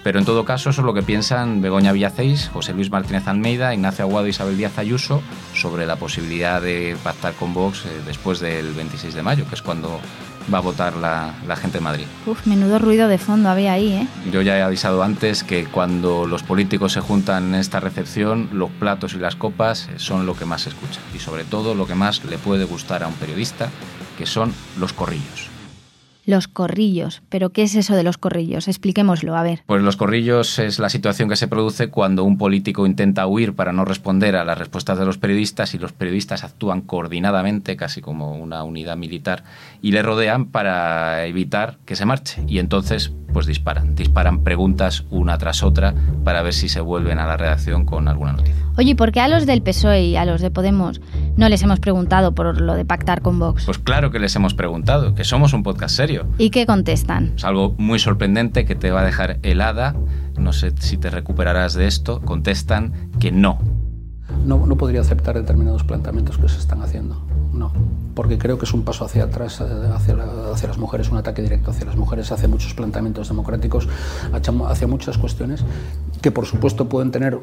pero 0.08 0.20
en 0.20 0.24
todo 0.24 0.46
caso 0.46 0.70
eso 0.70 0.80
es 0.80 0.86
lo 0.86 0.94
que 0.94 1.02
piensan 1.02 1.60
Begoña 1.60 1.92
Villacéis, 1.92 2.48
José 2.48 2.72
Luis 2.72 2.90
Martínez 2.90 3.28
Almeida, 3.28 3.74
Ignacio 3.74 4.06
Aguado 4.06 4.26
y 4.26 4.30
Isabel 4.30 4.56
Díaz 4.56 4.78
Ayuso 4.78 5.20
sobre 5.52 5.84
la 5.84 5.96
posibilidad 5.96 6.62
de 6.62 6.96
pactar 7.04 7.34
con 7.34 7.52
Vox 7.52 7.84
eh, 7.84 7.90
después 8.06 8.40
del 8.40 8.72
26 8.72 9.12
de 9.12 9.22
mayo, 9.22 9.46
que 9.46 9.54
es 9.54 9.60
cuando 9.60 10.00
va 10.50 10.56
a 10.56 10.60
votar 10.62 10.96
la, 10.96 11.34
la 11.46 11.56
gente 11.56 11.76
de 11.76 11.84
Madrid. 11.84 12.06
Uf, 12.24 12.46
menudo 12.46 12.78
ruido 12.78 13.06
de 13.06 13.18
fondo 13.18 13.50
había 13.50 13.74
ahí, 13.74 13.92
¿eh? 13.92 14.08
Yo 14.32 14.40
ya 14.40 14.56
he 14.56 14.62
avisado 14.62 15.02
antes 15.02 15.44
que 15.44 15.66
cuando 15.66 16.26
los 16.26 16.42
políticos 16.42 16.94
se 16.94 17.02
juntan 17.02 17.48
en 17.48 17.56
esta 17.56 17.78
recepción, 17.78 18.48
los 18.54 18.70
platos 18.70 19.12
y 19.12 19.18
las 19.18 19.36
copas 19.36 19.90
son 19.96 20.24
lo 20.24 20.34
que 20.34 20.46
más 20.46 20.62
se 20.62 20.70
escucha. 20.70 21.00
Y 21.14 21.18
sobre 21.18 21.44
todo 21.44 21.74
lo 21.74 21.86
que 21.86 21.94
más 21.94 22.24
le 22.24 22.38
puede 22.38 22.64
gustar 22.64 23.02
a 23.02 23.08
un 23.08 23.14
periodista, 23.14 23.68
que 24.16 24.24
son 24.24 24.54
los 24.78 24.94
corrillos. 24.94 25.57
Los 26.28 26.46
corrillos. 26.46 27.22
¿Pero 27.30 27.52
qué 27.52 27.62
es 27.62 27.74
eso 27.74 27.96
de 27.96 28.02
los 28.02 28.18
corrillos? 28.18 28.68
Expliquémoslo, 28.68 29.34
a 29.34 29.42
ver. 29.42 29.62
Pues 29.64 29.80
los 29.80 29.96
corrillos 29.96 30.58
es 30.58 30.78
la 30.78 30.90
situación 30.90 31.30
que 31.30 31.36
se 31.36 31.48
produce 31.48 31.88
cuando 31.88 32.22
un 32.22 32.36
político 32.36 32.84
intenta 32.84 33.26
huir 33.26 33.54
para 33.54 33.72
no 33.72 33.86
responder 33.86 34.36
a 34.36 34.44
las 34.44 34.58
respuestas 34.58 34.98
de 34.98 35.06
los 35.06 35.16
periodistas 35.16 35.72
y 35.72 35.78
los 35.78 35.94
periodistas 35.94 36.44
actúan 36.44 36.82
coordinadamente, 36.82 37.78
casi 37.78 38.02
como 38.02 38.32
una 38.32 38.62
unidad 38.62 38.98
militar, 38.98 39.42
y 39.80 39.92
le 39.92 40.02
rodean 40.02 40.44
para 40.44 41.24
evitar 41.24 41.78
que 41.86 41.96
se 41.96 42.04
marche. 42.04 42.44
Y 42.46 42.58
entonces, 42.58 43.10
pues 43.32 43.46
disparan. 43.46 43.94
Disparan 43.94 44.44
preguntas 44.44 45.04
una 45.08 45.38
tras 45.38 45.62
otra 45.62 45.94
para 46.24 46.42
ver 46.42 46.52
si 46.52 46.68
se 46.68 46.82
vuelven 46.82 47.20
a 47.20 47.26
la 47.26 47.38
redacción 47.38 47.86
con 47.86 48.06
alguna 48.06 48.32
noticia. 48.32 48.68
Oye, 48.76 48.94
¿por 48.94 49.12
qué 49.12 49.20
a 49.20 49.28
los 49.28 49.46
del 49.46 49.62
PSOE 49.62 50.04
y 50.04 50.16
a 50.16 50.24
los 50.24 50.40
de 50.40 50.50
Podemos 50.50 51.00
no 51.36 51.48
les 51.48 51.62
hemos 51.62 51.80
preguntado 51.80 52.32
por 52.32 52.60
lo 52.60 52.74
de 52.74 52.84
pactar 52.84 53.22
con 53.22 53.38
Vox? 53.38 53.64
Pues 53.64 53.78
claro 53.78 54.10
que 54.10 54.18
les 54.18 54.36
hemos 54.36 54.54
preguntado, 54.54 55.14
que 55.14 55.24
somos 55.24 55.52
un 55.52 55.62
podcast 55.62 55.96
serio. 55.96 56.17
¿Y 56.38 56.50
qué 56.50 56.66
contestan? 56.66 57.32
Es 57.36 57.44
algo 57.44 57.74
muy 57.78 57.98
sorprendente 57.98 58.64
que 58.64 58.74
te 58.74 58.90
va 58.90 59.00
a 59.00 59.04
dejar 59.04 59.38
helada. 59.42 59.94
No 60.38 60.52
sé 60.52 60.72
si 60.78 60.96
te 60.96 61.10
recuperarás 61.10 61.74
de 61.74 61.86
esto. 61.86 62.20
Contestan 62.20 62.92
que 63.18 63.32
no. 63.32 63.58
No, 64.46 64.66
no 64.66 64.76
podría 64.76 65.00
aceptar 65.00 65.34
determinados 65.34 65.84
planteamientos 65.84 66.38
que 66.38 66.48
se 66.48 66.58
están 66.58 66.82
haciendo. 66.82 67.24
No, 67.52 67.72
porque 68.14 68.36
creo 68.38 68.58
que 68.58 68.66
es 68.66 68.74
un 68.74 68.82
paso 68.82 69.04
hacia 69.04 69.24
atrás, 69.24 69.60
eh, 69.60 69.64
hacia, 69.92 70.14
la- 70.14 70.52
hacia 70.52 70.68
las 70.68 70.78
mujeres, 70.78 71.10
un 71.10 71.16
ataque 71.16 71.42
directo 71.42 71.70
hacia 71.70 71.86
las 71.86 71.96
mujeres, 71.96 72.30
hacia 72.30 72.46
muchos 72.46 72.74
planteamientos 72.74 73.28
democráticos, 73.28 73.88
hacia 74.32 74.86
muchas 74.86 75.16
cuestiones 75.18 75.64
que 76.20 76.30
por 76.30 76.44
supuesto 76.46 76.88
pueden 76.88 77.10
tener 77.10 77.38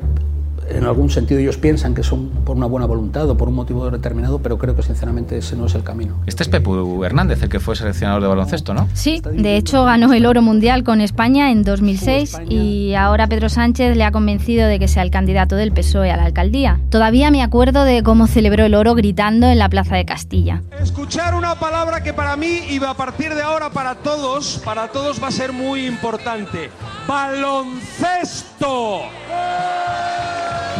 en 0.69 0.83
algún 0.83 1.09
sentido 1.09 1.39
ellos 1.39 1.57
piensan 1.57 1.93
que 1.93 2.03
son 2.03 2.29
por 2.29 2.55
una 2.55 2.65
buena 2.65 2.85
voluntad 2.85 3.29
o 3.29 3.37
por 3.37 3.47
un 3.47 3.55
motivo 3.55 3.89
determinado, 3.89 4.39
pero 4.39 4.57
creo 4.57 4.75
que 4.75 4.83
sinceramente 4.83 5.37
ese 5.37 5.55
no 5.55 5.65
es 5.65 5.75
el 5.75 5.83
camino. 5.83 6.21
Este 6.25 6.43
es 6.43 6.49
Pepu 6.49 7.03
Hernández, 7.03 7.41
el 7.43 7.49
que 7.49 7.59
fue 7.59 7.75
seleccionador 7.75 8.21
de 8.21 8.27
baloncesto, 8.27 8.73
¿no? 8.73 8.87
Sí, 8.93 9.21
de 9.21 9.57
hecho 9.57 9.85
ganó 9.85 10.13
el 10.13 10.25
oro 10.25 10.41
mundial 10.41 10.83
con 10.83 11.01
España 11.01 11.51
en 11.51 11.63
2006 11.63 12.37
y 12.49 12.93
ahora 12.95 13.27
Pedro 13.27 13.49
Sánchez 13.49 13.95
le 13.95 14.03
ha 14.03 14.11
convencido 14.11 14.67
de 14.67 14.79
que 14.79 14.87
sea 14.87 15.03
el 15.03 15.11
candidato 15.11 15.55
del 15.55 15.71
PSOE 15.71 16.11
a 16.11 16.17
la 16.17 16.25
alcaldía. 16.25 16.79
Todavía 16.89 17.31
me 17.31 17.43
acuerdo 17.43 17.83
de 17.83 18.03
cómo 18.03 18.27
celebró 18.27 18.65
el 18.65 18.75
oro 18.75 18.95
gritando 18.95 19.47
en 19.47 19.59
la 19.59 19.69
Plaza 19.69 19.95
de 19.95 20.05
Castilla. 20.05 20.61
Escuchar 20.81 21.35
una 21.35 21.55
palabra 21.55 22.01
que 22.03 22.13
para 22.13 22.35
mí 22.35 22.61
y 22.69 22.83
a 22.83 22.93
partir 22.93 23.33
de 23.33 23.41
ahora 23.41 23.69
para 23.69 23.95
todos, 23.95 24.61
para 24.63 24.87
todos 24.89 25.21
va 25.21 25.27
a 25.27 25.31
ser 25.31 25.51
muy 25.53 25.85
importante. 25.85 26.69
Baloncesto. 27.07 29.01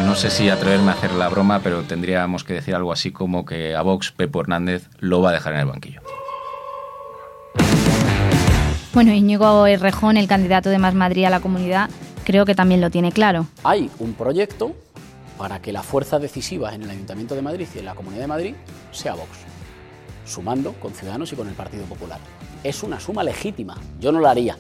No 0.04 0.14
sé 0.14 0.30
si 0.30 0.50
atreverme 0.50 0.92
a 0.92 0.94
hacer 0.94 1.14
la 1.14 1.30
broma, 1.30 1.62
pero 1.62 1.84
tendríamos 1.84 2.44
que 2.44 2.54
decir 2.54 2.76
algo 2.76 2.92
así 2.92 3.12
como 3.12 3.46
que 3.46 3.76
a 3.76 3.82
Vox 3.82 4.12
Pepo 4.12 4.42
Hernández 4.42 4.90
lo 5.00 5.22
va 5.22 5.30
a 5.30 5.34
dejar 5.34 5.54
en 5.54 5.60
el 5.62 5.66
banquillo. 5.68 6.02
Bueno, 8.94 9.14
Íñigo 9.14 9.66
Errejón, 9.66 10.18
el 10.18 10.28
candidato 10.28 10.70
de 10.70 10.78
Más 10.78 10.94
Madrid 10.94 11.26
a 11.26 11.30
la 11.30 11.40
comunidad, 11.40 11.90
creo 12.26 12.46
que 12.46 12.56
también 12.56 12.82
lo 12.82 12.90
tiene 12.90 13.12
claro. 13.12 13.48
Hay 13.64 13.90
un 14.00 14.14
proyecto 14.14 14.76
para 15.38 15.62
que 15.62 15.72
la 15.72 15.84
fuerza 15.84 16.20
decisiva 16.20 16.74
en 16.74 16.84
el 16.84 16.90
Ayuntamiento 16.90 17.36
de 17.36 17.42
Madrid 17.42 17.68
y 17.76 17.80
en 17.80 17.86
la 17.86 17.96
Comunidad 17.96 18.22
de 18.22 18.28
Madrid 18.28 18.56
sea 18.92 19.16
Vox, 19.16 19.30
sumando 20.26 20.74
con 20.74 20.94
Ciudadanos 20.94 21.32
y 21.34 21.36
con 21.36 21.48
el 21.48 21.56
Partido 21.56 21.86
Popular. 21.86 22.20
Es 22.64 22.84
una 22.84 23.00
suma 23.00 23.24
legítima, 23.24 23.76
yo 24.00 24.12
no 24.12 24.20
la 24.20 24.32
haría, 24.32 24.58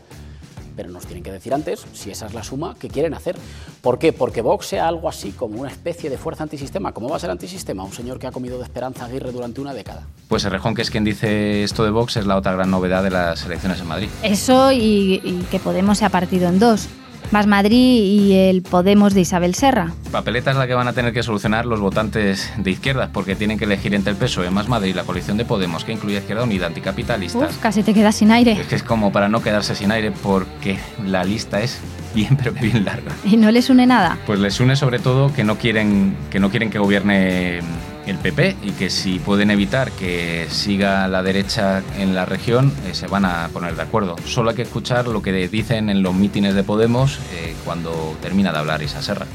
pero 0.76 0.90
nos 0.90 1.06
tienen 1.06 1.24
que 1.24 1.32
decir 1.32 1.54
antes 1.54 1.86
si 1.94 2.12
esa 2.12 2.26
es 2.26 2.34
la 2.34 2.44
suma 2.44 2.76
que 2.80 2.90
quieren 2.90 3.14
hacer. 3.14 3.36
¿Por 3.82 4.00
qué? 4.00 4.14
Porque 4.14 4.42
Vox 4.42 4.68
sea 4.68 4.88
algo 4.88 5.10
así 5.10 5.32
como 5.32 5.60
una 5.62 5.70
especie 5.70 6.10
de 6.10 6.18
fuerza 6.18 6.44
antisistema. 6.44 6.92
¿Cómo 6.92 7.10
va 7.10 7.18
a 7.18 7.20
ser 7.20 7.30
antisistema? 7.30 7.84
Un 7.84 7.94
señor 7.94 8.20
que 8.20 8.28
ha 8.28 8.32
comido 8.32 8.58
de 8.58 8.64
Esperanza 8.64 9.06
Aguirre 9.06 9.32
durante 9.32 9.62
una 9.62 9.74
década. 9.74 10.04
Pues 10.28 10.44
Errejón, 10.46 10.76
que 10.76 10.82
es 10.82 10.90
quien 10.90 11.04
dice 11.04 11.64
esto 11.64 11.84
de 11.84 11.92
Vox, 11.92 12.18
es 12.18 12.26
la 12.26 12.36
otra 12.38 12.54
gran 12.54 12.72
novedad 12.72 13.04
de 13.04 13.12
las 13.12 13.46
elecciones 13.46 13.80
en 13.80 13.88
Madrid. 13.88 14.10
Eso 14.24 14.72
y, 14.72 15.22
y 15.24 15.46
que 15.52 15.60
Podemos 15.60 15.98
se 15.98 16.06
ha 16.06 16.10
partido 16.10 16.48
en 16.48 16.60
dos. 16.60 16.88
Más 17.32 17.48
Madrid 17.48 18.04
y 18.04 18.34
el 18.34 18.62
Podemos 18.62 19.14
de 19.14 19.22
Isabel 19.22 19.56
Serra. 19.56 19.92
Papeleta 20.12 20.52
es 20.52 20.58
la 20.58 20.68
que 20.68 20.74
van 20.74 20.88
a 20.88 20.94
tener 20.94 21.14
que 21.14 21.24
solucionar 21.24 21.66
los 21.66 21.80
votantes 21.80 22.52
de 22.58 22.72
izquierdas, 22.72 23.10
porque 23.12 23.36
tienen 23.36 23.58
que 23.58 23.66
elegir 23.66 23.94
entre 23.94 24.12
el 24.12 24.18
PSOE, 24.18 24.50
Más 24.52 24.68
Madrid 24.68 24.92
y 24.92 24.94
la 24.94 25.04
coalición 25.04 25.38
de 25.38 25.46
Podemos, 25.46 25.84
que 25.84 25.92
incluye 25.92 26.18
Izquierda 26.18 26.44
Unida, 26.44 26.68
anticapitalistas. 26.68 27.52
Uf, 27.52 27.58
casi 27.60 27.84
te 27.84 27.94
quedas 27.94 28.16
sin 28.16 28.32
aire. 28.32 28.54
Es 28.54 28.68
que 28.68 28.76
es 28.76 28.84
como 28.84 29.12
para 29.12 29.28
no 29.30 29.42
quedarse 29.42 29.76
sin 29.76 29.92
aire, 29.92 30.12
porque 30.12 30.78
la 31.06 31.24
lista 31.24 31.62
es 31.62 31.80
bien, 32.14 32.38
pero 32.38 32.54
que 32.54 32.62
bien 32.62 32.86
larga. 32.86 33.12
Y 33.24 33.38
no 33.38 33.52
les 33.52 33.70
une 33.70 33.86
nada. 33.86 34.18
Pues 34.26 34.40
les 34.40 34.60
une 34.60 34.76
sobre 34.76 35.00
todo 35.00 35.34
que 35.34 35.44
no 35.44 35.58
quieren 35.58 36.16
que, 36.30 36.40
no 36.40 36.50
quieren 36.50 36.70
que 36.70 36.80
gobierne 36.80 37.60
el 38.08 38.18
PP 38.18 38.58
y 38.64 38.72
que 38.72 38.90
si 38.90 39.20
pueden 39.20 39.52
evitar 39.52 39.92
que 39.92 40.48
siga 40.50 41.08
la 41.08 41.24
derecha 41.24 41.84
en 41.98 42.14
la 42.16 42.26
región, 42.26 42.74
eh, 42.86 42.94
se 42.94 43.08
van 43.08 43.26
a 43.26 43.50
poner 43.52 43.76
de 43.76 43.82
acuerdo. 43.82 44.16
Solo 44.26 44.52
hay 44.52 44.56
que 44.56 44.62
escuchar 44.62 45.08
lo 45.08 45.22
que 45.22 45.32
dicen 45.48 45.90
en 45.90 46.04
los 46.04 46.14
mítines 46.14 46.56
de 46.56 46.64
Podemos 46.64 47.20
eh, 47.34 47.56
cuando 47.66 48.16
termina 48.22 48.52
de 48.52 48.60
hablar 48.60 48.82
Isa 48.84 49.02
Serra. 49.02 49.26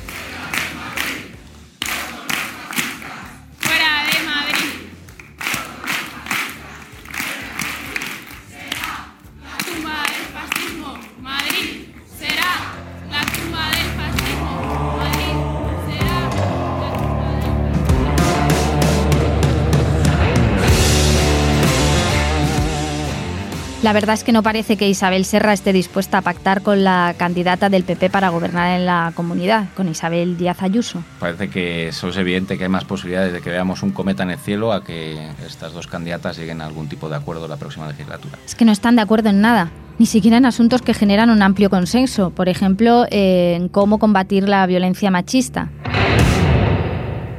La 23.90 23.94
verdad 23.94 24.14
es 24.14 24.22
que 24.22 24.30
no 24.30 24.44
parece 24.44 24.76
que 24.76 24.88
Isabel 24.88 25.24
Serra 25.24 25.52
esté 25.52 25.72
dispuesta 25.72 26.18
a 26.18 26.22
pactar 26.22 26.62
con 26.62 26.84
la 26.84 27.16
candidata 27.18 27.68
del 27.68 27.82
PP 27.82 28.08
para 28.08 28.28
gobernar 28.28 28.78
en 28.78 28.86
la 28.86 29.10
comunidad, 29.16 29.66
con 29.74 29.88
Isabel 29.88 30.36
Díaz 30.36 30.62
Ayuso. 30.62 31.02
Parece 31.18 31.50
que 31.50 31.88
eso 31.88 32.10
es 32.10 32.16
evidente 32.16 32.56
que 32.56 32.62
hay 32.62 32.70
más 32.70 32.84
posibilidades 32.84 33.32
de 33.32 33.40
que 33.40 33.50
veamos 33.50 33.82
un 33.82 33.90
cometa 33.90 34.22
en 34.22 34.30
el 34.30 34.38
cielo 34.38 34.72
a 34.72 34.84
que 34.84 35.18
estas 35.44 35.72
dos 35.72 35.88
candidatas 35.88 36.38
lleguen 36.38 36.60
a 36.60 36.66
algún 36.66 36.88
tipo 36.88 37.08
de 37.08 37.16
acuerdo 37.16 37.48
la 37.48 37.56
próxima 37.56 37.88
legislatura. 37.88 38.38
Es 38.46 38.54
que 38.54 38.64
no 38.64 38.70
están 38.70 38.94
de 38.94 39.02
acuerdo 39.02 39.30
en 39.30 39.40
nada, 39.40 39.72
ni 39.98 40.06
siquiera 40.06 40.36
en 40.36 40.46
asuntos 40.46 40.82
que 40.82 40.94
generan 40.94 41.28
un 41.28 41.42
amplio 41.42 41.68
consenso, 41.68 42.30
por 42.30 42.48
ejemplo, 42.48 43.06
eh, 43.10 43.56
en 43.56 43.68
cómo 43.68 43.98
combatir 43.98 44.48
la 44.48 44.64
violencia 44.66 45.10
machista. 45.10 45.68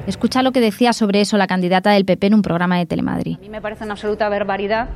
Escucha 0.05 0.43
lo 0.43 0.51
que 0.51 0.59
decía 0.59 0.91
sobre 0.91 1.21
eso 1.21 1.37
la 1.37 1.47
candidata 1.47 1.91
del 1.91 2.03
PP 2.03 2.27
en 2.27 2.33
un 2.33 2.41
programa 2.41 2.77
de 2.77 2.85
Telemadrid. 2.85 3.37
A 3.37 3.39
mí 3.39 3.47
me 3.47 3.61
parece 3.61 3.85
una 3.85 3.93
absoluta 3.93 4.27
barbaridad 4.27 4.89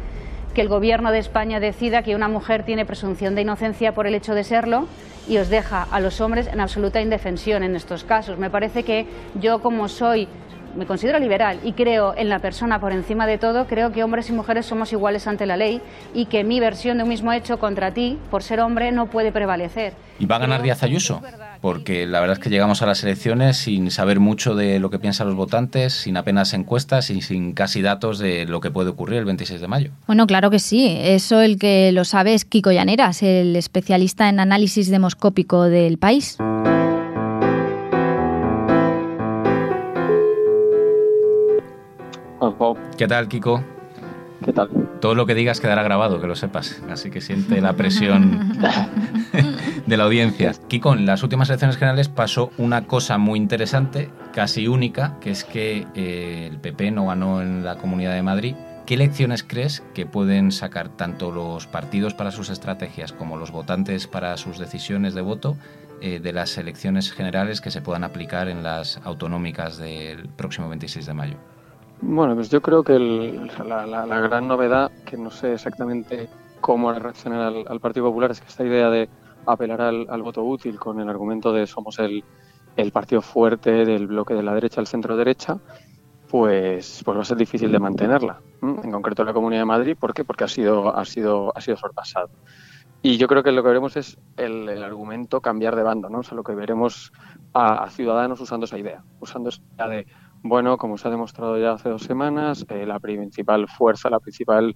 que 0.55 0.61
el 0.61 0.69
gobierno 0.69 1.11
de 1.11 1.19
España 1.19 1.59
decida 1.59 2.01
que 2.01 2.15
una 2.15 2.29
mujer 2.29 2.63
tiene 2.63 2.85
presunción 2.85 3.35
de 3.35 3.41
inocencia 3.41 3.93
por 3.93 4.07
el 4.07 4.15
hecho 4.15 4.33
de 4.33 4.45
serlo 4.45 4.87
y 5.27 5.37
os 5.37 5.49
deja 5.49 5.83
a 5.83 5.99
los 5.99 6.21
hombres 6.21 6.47
en 6.47 6.61
absoluta 6.61 7.01
indefensión 7.01 7.61
en 7.61 7.75
estos 7.75 8.05
casos. 8.05 8.39
Me 8.39 8.49
parece 8.49 8.83
que 8.83 9.05
yo, 9.39 9.61
como 9.61 9.89
soy 9.89 10.29
me 10.75 10.85
considero 10.85 11.19
liberal 11.19 11.59
y 11.63 11.73
creo 11.73 12.13
en 12.17 12.29
la 12.29 12.39
persona 12.39 12.79
por 12.79 12.91
encima 12.91 13.27
de 13.27 13.37
todo, 13.37 13.67
creo 13.67 13.91
que 13.91 14.03
hombres 14.03 14.29
y 14.29 14.33
mujeres 14.33 14.65
somos 14.65 14.91
iguales 14.91 15.27
ante 15.27 15.45
la 15.45 15.57
ley 15.57 15.81
y 16.13 16.25
que 16.25 16.43
mi 16.43 16.59
versión 16.59 16.97
de 16.97 17.03
un 17.03 17.09
mismo 17.09 17.31
hecho 17.33 17.57
contra 17.59 17.93
ti, 17.93 18.17
por 18.29 18.43
ser 18.43 18.59
hombre, 18.59 18.91
no 18.91 19.07
puede 19.07 19.31
prevalecer. 19.31 19.93
¿Y 20.19 20.25
va 20.25 20.37
a 20.37 20.39
ganar 20.39 20.61
Díaz 20.61 20.83
Ayuso? 20.83 21.21
Porque 21.61 22.05
la 22.05 22.19
verdad 22.19 22.37
es 22.37 22.43
que 22.43 22.49
llegamos 22.49 22.81
a 22.81 22.85
las 22.85 23.03
elecciones 23.03 23.57
sin 23.57 23.91
saber 23.91 24.19
mucho 24.19 24.55
de 24.55 24.79
lo 24.79 24.89
que 24.89 24.99
piensan 24.99 25.27
los 25.27 25.35
votantes, 25.35 25.93
sin 25.93 26.15
apenas 26.15 26.53
encuestas 26.53 27.09
y 27.09 27.21
sin 27.21 27.53
casi 27.53 27.81
datos 27.81 28.19
de 28.19 28.45
lo 28.45 28.61
que 28.61 28.71
puede 28.71 28.91
ocurrir 28.91 29.19
el 29.19 29.25
26 29.25 29.59
de 29.59 29.67
mayo. 29.67 29.91
Bueno, 30.07 30.27
claro 30.27 30.49
que 30.49 30.59
sí. 30.59 30.97
Eso 31.01 31.41
el 31.41 31.57
que 31.57 31.91
lo 31.91 32.05
sabe 32.05 32.33
es 32.33 32.45
Kiko 32.45 32.71
Llaneras, 32.71 33.23
el 33.23 33.55
especialista 33.55 34.29
en 34.29 34.39
análisis 34.39 34.89
demoscópico 34.89 35.63
del 35.63 35.97
país. 35.97 36.37
¿Qué 42.97 43.07
tal, 43.07 43.27
Kiko? 43.27 43.63
¿Qué 44.43 44.53
tal? 44.53 44.69
Todo 44.99 45.15
lo 45.15 45.25
que 45.25 45.33
digas 45.33 45.59
quedará 45.59 45.81
grabado, 45.81 46.19
que 46.21 46.27
lo 46.27 46.35
sepas. 46.35 46.81
Así 46.89 47.09
que 47.09 47.21
siente 47.21 47.61
la 47.61 47.73
presión 47.73 48.53
de 49.85 49.97
la 49.97 50.03
audiencia. 50.03 50.53
Kiko, 50.67 50.93
en 50.93 51.05
las 51.05 51.23
últimas 51.23 51.49
elecciones 51.49 51.77
generales 51.77 52.09
pasó 52.09 52.51
una 52.57 52.85
cosa 52.85 53.17
muy 53.17 53.39
interesante, 53.39 54.09
casi 54.33 54.67
única, 54.67 55.17
que 55.19 55.31
es 55.31 55.43
que 55.43 55.87
eh, 55.95 56.49
el 56.51 56.59
PP 56.59 56.91
no 56.91 57.07
ganó 57.07 57.41
en 57.41 57.63
la 57.63 57.77
Comunidad 57.77 58.13
de 58.13 58.21
Madrid. 58.21 58.55
¿Qué 58.85 58.97
lecciones 58.97 59.43
crees 59.43 59.81
que 59.95 60.05
pueden 60.05 60.51
sacar 60.51 60.89
tanto 60.89 61.31
los 61.31 61.65
partidos 61.65 62.13
para 62.13 62.29
sus 62.29 62.51
estrategias 62.51 63.13
como 63.13 63.37
los 63.37 63.49
votantes 63.49 64.05
para 64.05 64.37
sus 64.37 64.59
decisiones 64.59 65.15
de 65.15 65.21
voto 65.21 65.57
eh, 66.01 66.19
de 66.19 66.33
las 66.33 66.55
elecciones 66.59 67.11
generales 67.11 67.61
que 67.61 67.71
se 67.71 67.81
puedan 67.81 68.03
aplicar 68.03 68.47
en 68.47 68.61
las 68.61 68.99
autonómicas 69.03 69.77
del 69.77 70.29
próximo 70.29 70.69
26 70.69 71.07
de 71.07 71.13
mayo? 71.15 71.54
Bueno, 72.07 72.35
pues 72.35 72.49
yo 72.51 72.61
creo 72.61 72.83
que 72.83 72.93
el- 72.95 73.47
la, 73.65 73.85
la- 73.87 74.19
gran 74.19 74.47
novedad, 74.47 74.91
que 75.03 75.17
no 75.17 75.31
sé 75.31 75.53
exactamente 75.53 76.29
cómo 76.59 76.93
reaccionar 76.93 77.41
al, 77.67 77.79
Partido 77.79 78.05
Popular, 78.05 78.29
es 78.29 78.39
que 78.39 78.47
esta 78.47 78.63
idea 78.63 78.89
de 78.91 79.09
apelar 79.45 79.81
al, 79.81 80.21
voto 80.21 80.43
útil 80.43 80.77
con 80.77 80.99
el 80.99 81.09
argumento 81.09 81.51
de 81.51 81.65
somos 81.65 81.97
el, 81.97 82.23
partido 82.91 83.21
fuerte 83.23 83.85
del 83.85 84.05
bloque 84.05 84.35
de 84.35 84.43
la 84.43 84.53
derecha 84.53 84.81
al 84.81 84.87
centro 84.87 85.17
derecha, 85.17 85.57
pues, 86.27 87.01
pues 87.03 87.17
va 87.17 87.21
a 87.21 87.25
ser 87.25 87.37
difícil 87.37 87.71
de 87.71 87.79
mantenerla. 87.79 88.39
En 88.61 88.91
concreto 88.91 89.23
en 89.23 89.27
la 89.27 89.33
Comunidad 89.33 89.61
de 89.61 89.65
Madrid, 89.65 89.97
¿por 89.99 90.13
qué? 90.13 90.23
Porque 90.23 90.43
ha 90.43 90.47
sido, 90.47 90.95
ha 90.95 91.05
sido, 91.05 91.51
ha 91.57 91.61
sido 91.61 91.77
sorpasado. 91.77 92.29
Y 93.01 93.17
yo 93.17 93.27
creo 93.27 93.43
que 93.43 93.51
lo 93.51 93.61
que 93.63 93.69
veremos 93.69 93.95
es 93.97 94.17
el, 94.35 94.67
el 94.69 94.83
argumento 94.83 95.41
cambiar 95.41 95.75
de 95.75 95.83
bando, 95.83 96.09
¿no? 96.09 96.19
O 96.19 96.23
sea, 96.23 96.35
lo 96.35 96.43
que 96.43 96.55
veremos 96.55 97.11
a, 97.53 97.83
a 97.83 97.89
ciudadanos 97.89 98.39
usando 98.41 98.65
esa 98.65 98.77
idea, 98.79 99.03
usando 99.19 99.49
esa 99.49 99.59
idea 99.77 99.87
de, 99.97 100.07
bueno, 100.47 100.77
como 100.77 100.95
se 100.97 101.07
ha 101.07 101.11
demostrado 101.11 101.57
ya 101.57 101.71
hace 101.71 101.89
dos 101.89 102.03
semanas, 102.03 102.67
eh, 102.69 102.85
la 102.85 102.99
principal 102.99 103.67
fuerza, 103.67 104.11
la 104.11 104.19
principal 104.19 104.75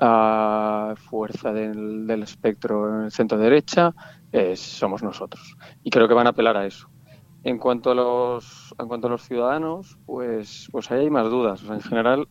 ah, 0.00 0.94
fuerza 0.96 1.52
del, 1.52 2.10
espectro 2.20 2.92
en 2.92 3.04
el 3.04 3.12
centro 3.12 3.38
derecha 3.38 3.94
eh, 4.32 4.56
somos 4.56 5.04
nosotros. 5.04 5.56
Y 5.84 5.90
creo 5.90 6.08
que 6.08 6.14
van 6.14 6.26
a 6.26 6.30
apelar 6.30 6.56
a 6.56 6.66
eso. 6.66 6.88
En 7.44 7.58
cuanto 7.58 7.92
a 7.92 7.94
los, 7.94 8.74
en 8.76 8.88
cuanto 8.88 9.06
a 9.06 9.10
los 9.10 9.22
ciudadanos, 9.22 9.98
pues, 10.04 10.68
pues 10.72 10.90
ahí 10.90 11.02
hay 11.02 11.10
más 11.10 11.30
dudas. 11.30 11.62
O 11.62 11.66
sea, 11.66 11.76
en 11.76 11.82
general, 11.82 12.26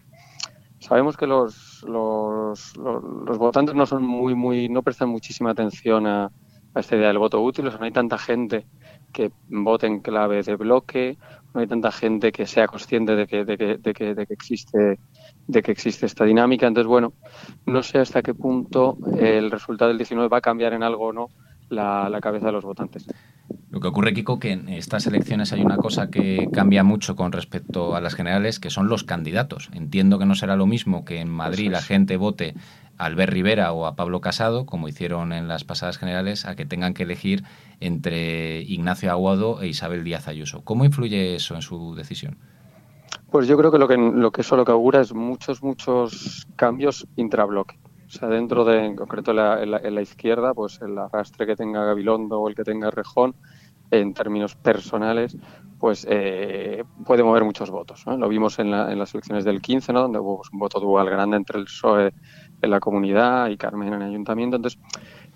sabemos 0.80 1.16
que 1.16 1.26
los, 1.26 1.84
los, 1.84 2.76
los, 2.76 3.02
los 3.02 3.38
votantes 3.38 3.76
no 3.76 3.86
son 3.86 4.04
muy, 4.04 4.36
muy, 4.36 4.68
no 4.68 4.84
prestan 4.84 5.08
muchísima 5.08 5.52
atención 5.52 6.06
a, 6.06 6.32
a 6.74 6.80
esta 6.82 6.98
idea 6.98 7.08
del 7.08 7.20
voto 7.20 7.42
útil. 7.42 7.66
O 7.68 7.70
sea, 7.70 7.80
no 7.80 7.86
hay 7.86 7.92
tanta 7.92 8.18
gente 8.18 8.66
que 9.14 9.32
vote 9.48 9.88
en 9.88 10.02
clave 10.02 10.44
de 10.44 10.56
bloque, 10.56 11.18
no 11.54 11.62
hay 11.62 11.68
tanta 11.68 11.92
gente 11.92 12.32
que 12.32 12.46
sea 12.46 12.68
consciente 12.68 13.16
de 13.16 13.28
que, 13.28 13.46
de 13.46 13.58
que, 13.58 13.78
de 13.78 13.94
que, 13.94 14.16
de 14.16 14.26
que 14.26 14.34
existe 14.34 15.00
de 15.48 15.62
que 15.62 15.72
existe 15.72 16.06
esta 16.06 16.26
dinámica. 16.26 16.68
Entonces, 16.68 16.88
bueno, 16.88 17.14
no 17.66 17.84
sé 17.84 18.00
hasta 18.00 18.22
qué 18.22 18.34
punto 18.34 18.98
el 19.18 19.52
resultado 19.52 19.90
del 19.90 19.98
19 19.98 20.30
va 20.30 20.38
a 20.38 20.42
cambiar 20.42 20.74
en 20.74 20.84
algo 20.84 21.08
o 21.08 21.14
no 21.14 21.30
la, 21.70 22.10
la 22.10 22.22
cabeza 22.22 22.48
de 22.48 22.52
los 22.54 22.64
votantes. 22.64 23.06
Lo 23.70 23.80
que 23.80 23.88
ocurre, 23.88 24.14
Kiko, 24.14 24.40
que 24.40 24.52
en 24.52 24.70
estas 24.70 25.08
elecciones 25.08 25.52
hay 25.52 25.62
una 25.62 25.78
cosa 25.78 26.10
que 26.10 26.48
cambia 26.54 26.84
mucho 26.84 27.16
con 27.16 27.32
respecto 27.32 27.96
a 27.96 28.02
las 28.02 28.14
generales, 28.14 28.60
que 28.60 28.70
son 28.70 28.88
los 28.88 29.04
candidatos. 29.04 29.70
Entiendo 29.74 30.20
que 30.20 30.26
no 30.26 30.36
será 30.36 30.56
lo 30.56 30.68
mismo 30.68 31.04
que 31.06 31.20
en 31.20 31.30
Madrid 31.30 31.72
la 31.72 31.82
gente 31.82 32.18
vote 32.18 32.54
Albert 32.98 33.34
Rivera 33.34 33.72
o 33.74 33.86
a 33.86 33.96
Pablo 33.96 34.22
Casado, 34.22 34.66
como 34.66 34.88
hicieron 34.88 35.34
en 35.34 35.48
las 35.48 35.64
pasadas 35.64 35.98
generales, 35.98 36.46
a 36.46 36.56
que 36.56 36.66
tengan 36.66 36.94
que 36.94 37.04
elegir 37.04 37.44
entre 37.80 38.62
Ignacio 38.62 39.12
Aguado 39.12 39.62
e 39.62 39.68
Isabel 39.68 40.04
Díaz 40.04 40.28
Ayuso. 40.28 40.62
¿Cómo 40.64 40.86
influye 40.86 41.36
eso 41.36 41.56
en 41.56 41.62
su 41.62 41.96
decisión? 41.96 42.38
Pues 43.32 43.48
yo 43.48 43.58
creo 43.58 43.72
que 43.72 43.80
lo 43.80 43.88
que, 43.88 43.98
lo 43.98 44.32
que 44.32 44.42
eso 44.42 44.56
lo 44.56 44.66
que 44.66 44.72
augura 44.72 45.02
es 45.02 45.14
muchos, 45.14 45.64
muchos 45.64 46.48
cambios 46.56 47.08
intrabloque. 47.16 47.80
O 48.08 48.10
sea, 48.12 48.30
dentro 48.30 48.64
de, 48.64 48.86
en 48.86 48.96
concreto 48.96 49.32
en 49.32 49.38
la, 49.38 49.64
en 49.64 49.72
la- 49.72 49.80
en 49.80 49.96
la 49.96 50.02
izquierda, 50.02 50.54
pues 50.54 50.80
el 50.82 50.96
arrastre 50.98 51.48
que 51.48 51.56
tenga 51.56 51.84
Gabilondo 51.84 52.40
o 52.40 52.48
el 52.48 52.54
que 52.56 52.64
tenga 52.64 52.92
Rejón, 52.92 53.36
en 53.92 54.14
términos 54.14 54.56
personales, 54.56 55.38
pues 55.80 56.06
eh, 56.10 56.84
puede 57.06 57.22
mover 57.24 57.44
muchos 57.44 57.70
votos. 57.70 58.04
Lo 58.06 58.28
vimos 58.30 58.58
en, 58.60 58.72
la- 58.72 58.92
en 58.92 58.98
las 59.00 59.14
elecciones 59.14 59.46
del 59.46 59.62
15, 59.62 59.94
¿no? 59.94 60.02
donde 60.02 60.20
hubo 60.20 60.38
pues, 60.38 60.50
un 60.52 60.60
voto 60.60 60.80
dual 60.80 61.10
grande 61.10 61.38
entre 61.38 61.60
el 61.60 61.66
PSOE 61.66 62.14
en 62.64 62.70
la 62.70 62.80
comunidad 62.80 63.50
y 63.50 63.58
Carmen 63.58 63.90
en 63.90 64.02
el 64.02 64.10
ayuntamiento. 64.10 64.56
Entonces, 64.56 64.80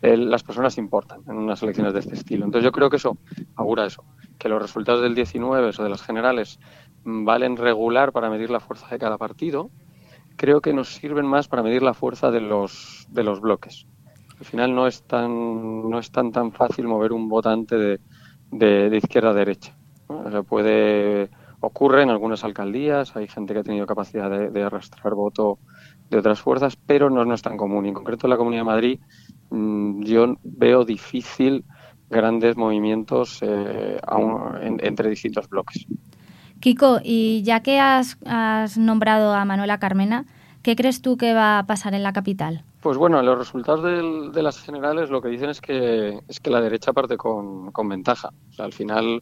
las 0.01 0.43
personas 0.43 0.77
importan 0.77 1.21
en 1.27 1.35
unas 1.35 1.61
elecciones 1.61 1.93
de 1.93 1.99
este 1.99 2.15
estilo. 2.15 2.45
Entonces, 2.45 2.63
yo 2.63 2.71
creo 2.71 2.89
que 2.89 2.95
eso 2.95 3.17
augura 3.55 3.85
eso, 3.85 4.05
que 4.39 4.49
los 4.49 4.61
resultados 4.61 5.01
del 5.01 5.13
19 5.13 5.71
o 5.77 5.83
de 5.83 5.89
las 5.89 6.01
generales 6.01 6.59
mm, 7.03 7.25
valen 7.25 7.57
regular 7.57 8.13
para 8.13 8.29
medir 8.29 8.49
la 8.49 8.61
fuerza 8.61 8.87
de 8.87 8.97
cada 8.97 9.17
partido, 9.17 9.69
creo 10.37 10.61
que 10.61 10.71
nos 10.73 10.95
sirven 10.95 11.25
más 11.25 11.49
para 11.49 11.63
medir 11.63 11.83
la 11.83 11.93
fuerza 11.93 12.31
de 12.31 12.39
los, 12.39 13.07
de 13.09 13.23
los 13.23 13.41
bloques. 13.41 13.85
Al 14.39 14.45
final 14.45 14.73
no 14.73 14.87
es 14.87 15.03
tan, 15.03 15.89
no 15.89 15.99
es 15.99 16.11
tan, 16.11 16.31
tan 16.31 16.53
fácil 16.53 16.87
mover 16.87 17.11
un 17.11 17.27
votante 17.27 17.75
de, 17.75 17.99
de, 18.51 18.97
izquierda 18.97 19.31
a 19.31 19.33
derecha. 19.33 19.75
O 20.07 20.29
sea, 20.31 20.43
puede, 20.43 21.29
ocurre 21.59 22.03
en 22.03 22.11
algunas 22.11 22.45
alcaldías, 22.45 23.15
hay 23.17 23.27
gente 23.27 23.53
que 23.53 23.61
ha 23.61 23.63
tenido 23.63 23.85
capacidad 23.85 24.29
de 24.29 24.63
arrastrar 24.63 25.15
voto 25.15 25.57
de 26.09 26.17
otras 26.17 26.39
fuerzas, 26.41 26.77
pero 26.85 27.09
no, 27.09 27.25
no 27.25 27.33
es 27.33 27.41
tan 27.41 27.57
común. 27.57 27.85
Y 27.85 27.89
en 27.89 27.93
concreto 27.93 28.27
en 28.27 28.31
la 28.31 28.37
Comunidad 28.37 28.61
de 28.61 28.65
Madrid 28.65 28.99
mm, 29.49 30.03
yo 30.03 30.35
veo 30.43 30.85
difícil 30.85 31.65
grandes 32.09 32.55
movimientos 32.55 33.39
eh, 33.41 33.99
en- 34.61 34.79
entre 34.83 35.09
distintos 35.09 35.49
bloques. 35.49 35.85
Kiko, 36.59 36.99
y 37.03 37.43
ya 37.43 37.61
que 37.61 37.79
has, 37.79 38.17
has 38.25 38.77
nombrado 38.77 39.33
a 39.33 39.45
Manuela 39.45 39.77
Carmena, 39.79 40.25
¿qué 40.63 40.75
crees 40.75 41.01
tú 41.01 41.17
que 41.17 41.33
va 41.33 41.59
a 41.59 41.65
pasar 41.67 41.93
en 41.93 42.03
la 42.03 42.13
capital? 42.13 42.63
Pues 42.81 42.97
bueno, 42.97 43.21
los 43.21 43.37
resultados 43.37 43.83
del- 43.83 44.31
de 44.31 44.41
las 44.43 44.59
generales 44.61 45.09
lo 45.09 45.21
que 45.21 45.29
dicen 45.29 45.49
es 45.49 45.59
que 45.61 46.19
es 46.27 46.39
que 46.39 46.49
la 46.49 46.61
derecha 46.61 46.93
parte 46.93 47.17
con, 47.17 47.71
con 47.71 47.89
ventaja. 47.89 48.29
O 48.49 48.53
sea, 48.53 48.65
al 48.65 48.73
final 48.73 49.21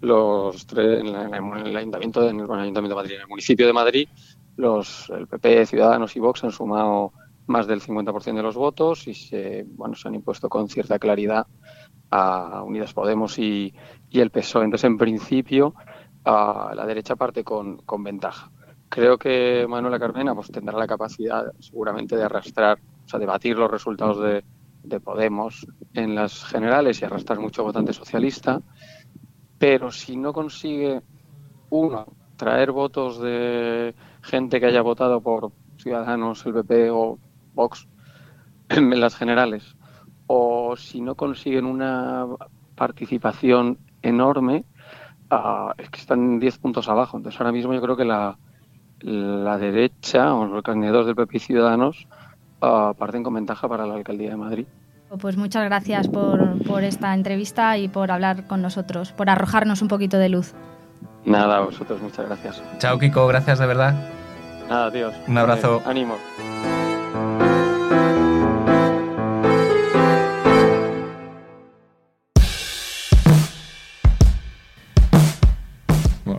los 0.00 0.66
tres, 0.66 1.00
en, 1.00 1.12
la- 1.12 1.24
en 1.36 1.66
el 1.66 1.76
ayuntamiento 1.76 2.20
de, 2.20 2.30
en 2.30 2.40
el, 2.40 2.46
bueno, 2.46 2.62
ayuntamiento 2.62 2.94
de 2.96 3.02
Madrid, 3.02 3.14
en 3.16 3.22
el 3.22 3.28
municipio 3.28 3.66
de 3.66 3.72
Madrid, 3.72 4.08
los 4.58 5.08
el 5.10 5.26
PP, 5.26 5.66
Ciudadanos 5.66 6.16
y 6.16 6.20
Vox 6.20 6.44
han 6.44 6.50
sumado 6.50 7.12
más 7.46 7.66
del 7.66 7.80
50% 7.80 8.34
de 8.34 8.42
los 8.42 8.56
votos 8.56 9.06
y 9.08 9.14
se 9.14 9.64
bueno 9.66 9.94
se 9.94 10.08
han 10.08 10.14
impuesto 10.14 10.48
con 10.50 10.68
cierta 10.68 10.98
claridad 10.98 11.46
a 12.10 12.62
Unidas 12.64 12.92
Podemos 12.92 13.38
y, 13.38 13.72
y 14.10 14.20
el 14.20 14.30
PSOE. 14.30 14.64
Entonces, 14.64 14.84
en 14.84 14.98
principio, 14.98 15.74
la 16.24 16.84
derecha 16.86 17.16
parte 17.16 17.44
con, 17.44 17.80
ventaja. 18.02 18.50
Creo 18.88 19.18
que 19.18 19.66
Manuela 19.68 19.98
Carmena 19.98 20.34
pues, 20.34 20.50
tendrá 20.50 20.76
la 20.78 20.86
capacidad 20.86 21.52
seguramente 21.58 22.16
de 22.16 22.24
arrastrar, 22.24 22.78
o 23.04 23.08
sea, 23.08 23.18
de 23.18 23.26
batir 23.26 23.56
los 23.56 23.70
resultados 23.70 24.20
de 24.20 24.44
Podemos 25.00 25.66
en 25.92 26.14
las 26.14 26.44
generales 26.44 27.00
y 27.00 27.04
arrastrar 27.04 27.38
mucho 27.38 27.62
votante 27.62 27.92
socialista, 27.92 28.62
pero 29.58 29.92
si 29.92 30.16
no 30.16 30.32
consigue, 30.32 31.02
uno, 31.68 32.06
traer 32.36 32.72
votos 32.72 33.20
de 33.20 33.94
gente 34.28 34.60
que 34.60 34.66
haya 34.66 34.82
votado 34.82 35.20
por 35.20 35.52
Ciudadanos, 35.78 36.44
el 36.46 36.54
PP 36.54 36.90
o 36.90 37.18
Vox 37.54 37.88
en 38.68 39.00
las 39.00 39.16
generales, 39.16 39.76
o 40.26 40.76
si 40.76 41.00
no 41.00 41.14
consiguen 41.14 41.64
una 41.64 42.26
participación 42.74 43.78
enorme, 44.02 44.64
ah, 45.30 45.74
es 45.78 45.90
que 45.90 46.00
están 46.00 46.38
10 46.38 46.58
puntos 46.58 46.88
abajo. 46.88 47.16
Entonces 47.16 47.40
ahora 47.40 47.52
mismo 47.52 47.74
yo 47.74 47.80
creo 47.80 47.96
que 47.96 48.04
la, 48.04 48.38
la 49.00 49.58
derecha 49.58 50.34
o 50.34 50.46
los 50.46 50.62
candidatos 50.62 51.06
del 51.06 51.16
PP 51.16 51.36
y 51.36 51.40
Ciudadanos 51.40 52.06
ah, 52.60 52.92
parten 52.96 53.22
con 53.22 53.34
ventaja 53.34 53.68
para 53.68 53.86
la 53.86 53.94
alcaldía 53.94 54.30
de 54.30 54.36
Madrid. 54.36 54.66
Pues 55.20 55.38
muchas 55.38 55.64
gracias 55.64 56.06
por, 56.06 56.62
por 56.64 56.84
esta 56.84 57.14
entrevista 57.14 57.78
y 57.78 57.88
por 57.88 58.10
hablar 58.10 58.46
con 58.46 58.60
nosotros, 58.60 59.12
por 59.12 59.30
arrojarnos 59.30 59.80
un 59.80 59.88
poquito 59.88 60.18
de 60.18 60.28
luz. 60.28 60.54
Nada, 61.24 61.58
a 61.58 61.60
vosotros, 61.60 62.00
muchas 62.02 62.26
gracias. 62.26 62.62
Chao, 62.78 62.98
Kiko, 62.98 63.26
gracias 63.26 63.58
de 63.58 63.66
verdad. 63.66 64.17
Nada, 64.68 64.92
tíos. 64.92 65.14
Un 65.26 65.38
abrazo. 65.38 65.78
Eh, 65.78 65.90
ánimo. 65.90 66.16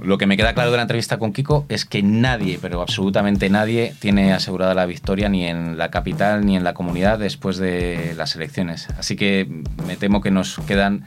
Lo 0.01 0.17
que 0.17 0.25
me 0.25 0.37
queda 0.37 0.53
claro 0.53 0.71
de 0.71 0.77
la 0.77 0.81
entrevista 0.81 1.19
con 1.19 1.33
Kiko 1.33 1.65
es 1.69 1.85
que 1.85 2.01
nadie, 2.01 2.57
pero 2.59 2.81
absolutamente 2.81 3.47
nadie, 3.49 3.93
tiene 3.99 4.33
asegurada 4.33 4.73
la 4.73 4.87
victoria 4.87 5.29
ni 5.29 5.45
en 5.45 5.77
la 5.77 5.91
capital 5.91 6.47
ni 6.47 6.55
en 6.55 6.63
la 6.63 6.73
comunidad 6.73 7.19
después 7.19 7.57
de 7.57 8.15
las 8.17 8.35
elecciones. 8.35 8.87
Así 8.97 9.15
que 9.15 9.47
me 9.85 9.97
temo 9.97 10.21
que 10.21 10.31
nos 10.31 10.57
quedan 10.65 11.05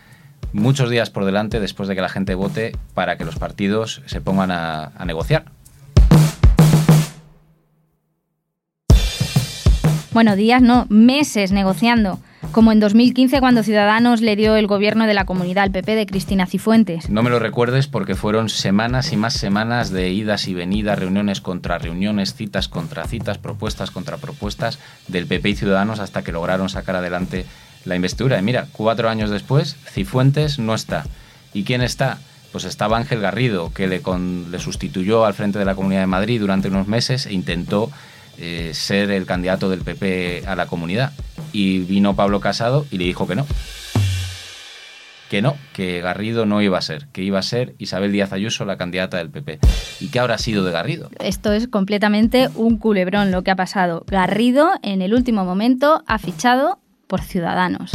muchos 0.53 0.89
días 0.89 1.11
por 1.11 1.25
delante 1.25 1.59
después 1.59 1.89
de 1.89 1.97
que 1.97 2.01
la 2.01 2.09
gente 2.09 2.37
vote 2.37 2.77
para 2.95 3.17
que 3.17 3.25
los 3.25 3.37
partidos 3.37 4.03
se 4.07 4.21
pongan 4.21 4.53
a, 4.53 4.93
a 4.97 5.05
negociar. 5.05 5.47
Bueno, 10.13 10.37
días 10.37 10.61
no, 10.61 10.85
meses 10.91 11.53
negociando, 11.53 12.21
como 12.51 12.71
en 12.71 12.81
2015 12.81 13.41
cuando 13.41 13.63
Ciudadanos 13.63 14.21
le 14.21 14.37
dio 14.37 14.57
el 14.57 14.67
gobierno 14.67 15.07
de 15.07 15.15
la 15.15 15.25
comunidad 15.25 15.65
al 15.65 15.71
PP 15.71 15.95
de 15.95 16.05
Cristina 16.05 16.45
Cifuentes. 16.45 17.09
No 17.09 17.23
me 17.23 17.31
lo 17.31 17.39
recuerdes 17.39 17.87
porque 17.87 18.15
fueron 18.15 18.51
semanas 18.51 19.11
y 19.15 19.17
más 19.17 19.33
semanas 19.33 19.91
de 19.91 20.11
idas 20.11 20.49
y 20.49 20.55
venidas, 20.55 20.99
reuniones 20.99 21.41
contra 21.41 21.79
reuniones, 21.79 22.35
citas 22.35 22.69
contra 22.69 23.05
citas, 23.05 23.39
propuestas 23.39 23.91
contra 23.91 24.19
propuestas 24.19 24.79
del 25.09 25.27
PP 25.27 25.49
y 25.49 25.57
Ciudadanos 25.57 25.99
hasta 25.99 26.23
que 26.23 26.33
lograron 26.33 26.69
sacar 26.69 26.97
adelante 26.97 27.47
la 27.87 27.97
investidura. 27.97 28.39
Y 28.39 28.43
mira, 28.43 28.67
cuatro 28.71 29.09
años 29.09 29.31
después, 29.31 29.77
Cifuentes 29.91 30.59
no 30.59 30.75
está. 30.75 31.07
¿Y 31.55 31.65
quién 31.65 31.81
está? 31.81 32.19
Pues 32.53 32.65
estaba 32.65 32.99
Ángel 32.99 33.23
Garrido, 33.23 33.73
que 33.73 33.87
le, 33.87 34.03
le 34.51 34.59
sustituyó 34.59 35.25
al 35.25 35.33
frente 35.33 35.59
de 35.59 35.65
la 35.65 35.75
Comunidad 35.75 36.01
de 36.03 36.07
Madrid 36.07 36.39
durante 36.39 36.69
unos 36.69 36.87
meses 36.87 37.25
e 37.25 37.33
intentó 37.33 37.91
eh, 38.39 38.73
ser 38.75 39.11
el 39.11 39.27
candidato 39.27 39.69
del 39.69 39.83
PP 39.83 40.45
a 40.47 40.57
la 40.57 40.67
comunidad. 40.67 41.13
Y 41.53 41.81
vino 41.81 42.17
Pablo 42.17 42.41
Casado 42.41 42.87
y 42.91 42.99
le 42.99 43.05
dijo 43.05 43.27
que 43.27 43.37
no. 43.37 43.47
Que 45.29 45.41
no, 45.41 45.57
que 45.73 46.01
Garrido 46.03 46.45
no 46.45 46.61
iba 46.61 46.77
a 46.77 46.83
ser, 46.83 47.07
que 47.13 47.23
iba 47.23 47.39
a 47.39 47.43
ser 47.43 47.75
Isabel 47.79 48.13
Díaz 48.13 48.33
Ayuso 48.33 48.65
la 48.65 48.77
candidata 48.77 49.17
del 49.17 49.31
PP. 49.31 49.61
¿Y 50.01 50.09
qué 50.09 50.19
habrá 50.19 50.37
sido 50.37 50.65
de 50.65 50.73
Garrido? 50.73 51.11
Esto 51.21 51.53
es 51.53 51.69
completamente 51.69 52.51
un 52.55 52.77
culebrón 52.77 53.31
lo 53.31 53.43
que 53.43 53.51
ha 53.51 53.57
pasado. 53.57 54.05
Garrido, 54.09 54.71
en 54.83 55.01
el 55.01 55.15
último 55.15 55.45
momento, 55.45 56.03
ha 56.07 56.19
fichado 56.19 56.79
por 57.07 57.23
Ciudadanos. 57.23 57.93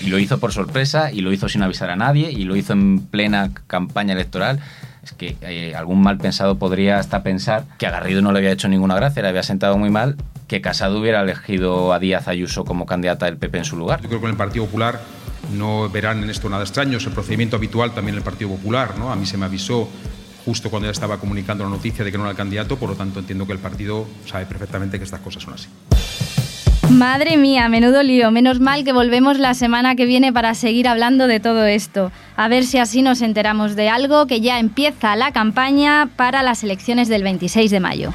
Y 0.00 0.08
lo 0.08 0.18
hizo 0.18 0.38
por 0.38 0.52
sorpresa, 0.52 1.10
y 1.10 1.22
lo 1.22 1.32
hizo 1.32 1.48
sin 1.48 1.62
avisar 1.62 1.88
a 1.88 1.96
nadie, 1.96 2.30
y 2.30 2.44
lo 2.44 2.56
hizo 2.56 2.74
en 2.74 3.00
plena 3.00 3.52
campaña 3.66 4.12
electoral. 4.12 4.60
Es 5.04 5.12
que 5.12 5.36
eh, 5.42 5.74
algún 5.74 6.02
mal 6.02 6.18
pensado 6.18 6.58
podría 6.58 6.98
hasta 6.98 7.22
pensar 7.22 7.64
que 7.78 7.86
a 7.86 7.90
Garrido 7.90 8.22
no 8.22 8.32
le 8.32 8.38
había 8.38 8.52
hecho 8.52 8.68
ninguna 8.68 8.96
gracia, 8.96 9.22
le 9.22 9.28
había 9.28 9.42
sentado 9.42 9.76
muy 9.76 9.90
mal, 9.90 10.16
que 10.48 10.60
Casado 10.60 10.98
hubiera 10.98 11.20
elegido 11.20 11.92
a 11.92 11.98
Díaz 11.98 12.26
Ayuso 12.26 12.64
como 12.64 12.86
candidata 12.86 13.26
del 13.26 13.36
PP 13.36 13.58
en 13.58 13.64
su 13.64 13.76
lugar. 13.76 14.00
Yo 14.00 14.08
creo 14.08 14.20
que 14.20 14.26
en 14.26 14.32
el 14.32 14.38
Partido 14.38 14.64
Popular 14.64 15.00
no 15.52 15.88
verán 15.90 16.22
en 16.22 16.30
esto 16.30 16.48
nada 16.48 16.62
extraño. 16.62 16.96
Es 16.96 17.06
el 17.06 17.12
procedimiento 17.12 17.56
habitual 17.56 17.92
también 17.92 18.14
en 18.14 18.18
el 18.18 18.24
Partido 18.24 18.50
Popular. 18.50 18.98
¿no? 18.98 19.12
A 19.12 19.16
mí 19.16 19.26
se 19.26 19.36
me 19.36 19.44
avisó 19.44 19.88
justo 20.44 20.70
cuando 20.70 20.86
ya 20.86 20.92
estaba 20.92 21.18
comunicando 21.18 21.64
la 21.64 21.70
noticia 21.70 22.04
de 22.04 22.10
que 22.10 22.18
no 22.18 22.24
era 22.24 22.32
el 22.32 22.36
candidato, 22.36 22.76
por 22.76 22.90
lo 22.90 22.96
tanto 22.96 23.20
entiendo 23.20 23.46
que 23.46 23.52
el 23.52 23.58
partido 23.58 24.06
sabe 24.26 24.46
perfectamente 24.46 24.98
que 24.98 25.04
estas 25.04 25.20
cosas 25.20 25.42
son 25.42 25.54
así. 25.54 25.68
Madre 26.90 27.36
mía, 27.36 27.68
menudo 27.68 28.02
lío. 28.02 28.30
Menos 28.30 28.60
mal 28.60 28.84
que 28.84 28.92
volvemos 28.92 29.38
la 29.38 29.54
semana 29.54 29.96
que 29.96 30.06
viene 30.06 30.32
para 30.32 30.54
seguir 30.54 30.86
hablando 30.86 31.26
de 31.26 31.40
todo 31.40 31.64
esto. 31.64 32.12
A 32.36 32.48
ver 32.48 32.64
si 32.64 32.78
así 32.78 33.02
nos 33.02 33.22
enteramos 33.22 33.74
de 33.74 33.88
algo 33.88 34.26
que 34.26 34.40
ya 34.40 34.58
empieza 34.58 35.16
la 35.16 35.32
campaña 35.32 36.10
para 36.16 36.42
las 36.42 36.62
elecciones 36.62 37.08
del 37.08 37.22
26 37.22 37.70
de 37.70 37.80
mayo. 37.80 38.12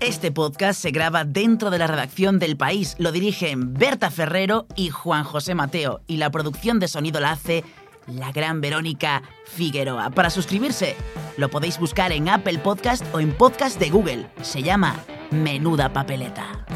Este 0.00 0.30
podcast 0.30 0.80
se 0.80 0.92
graba 0.92 1.24
dentro 1.24 1.70
de 1.70 1.78
la 1.78 1.86
redacción 1.88 2.38
del 2.38 2.56
País. 2.56 2.94
Lo 2.98 3.10
dirigen 3.12 3.74
Berta 3.74 4.10
Ferrero 4.10 4.66
y 4.76 4.90
Juan 4.90 5.24
José 5.24 5.54
Mateo. 5.54 6.00
Y 6.06 6.18
la 6.18 6.30
producción 6.30 6.78
de 6.78 6.86
sonido 6.86 7.18
la 7.18 7.32
hace 7.32 7.64
la 8.06 8.32
gran 8.32 8.60
Verónica 8.60 9.22
Figueroa. 9.44 10.10
Para 10.10 10.30
suscribirse, 10.30 10.96
lo 11.36 11.48
podéis 11.48 11.78
buscar 11.78 12.12
en 12.12 12.28
Apple 12.28 12.58
Podcast 12.58 13.04
o 13.14 13.20
en 13.20 13.32
Podcast 13.32 13.78
de 13.78 13.90
Google. 13.90 14.26
Se 14.42 14.62
llama 14.62 14.96
Menuda 15.30 15.92
Papeleta. 15.92 16.66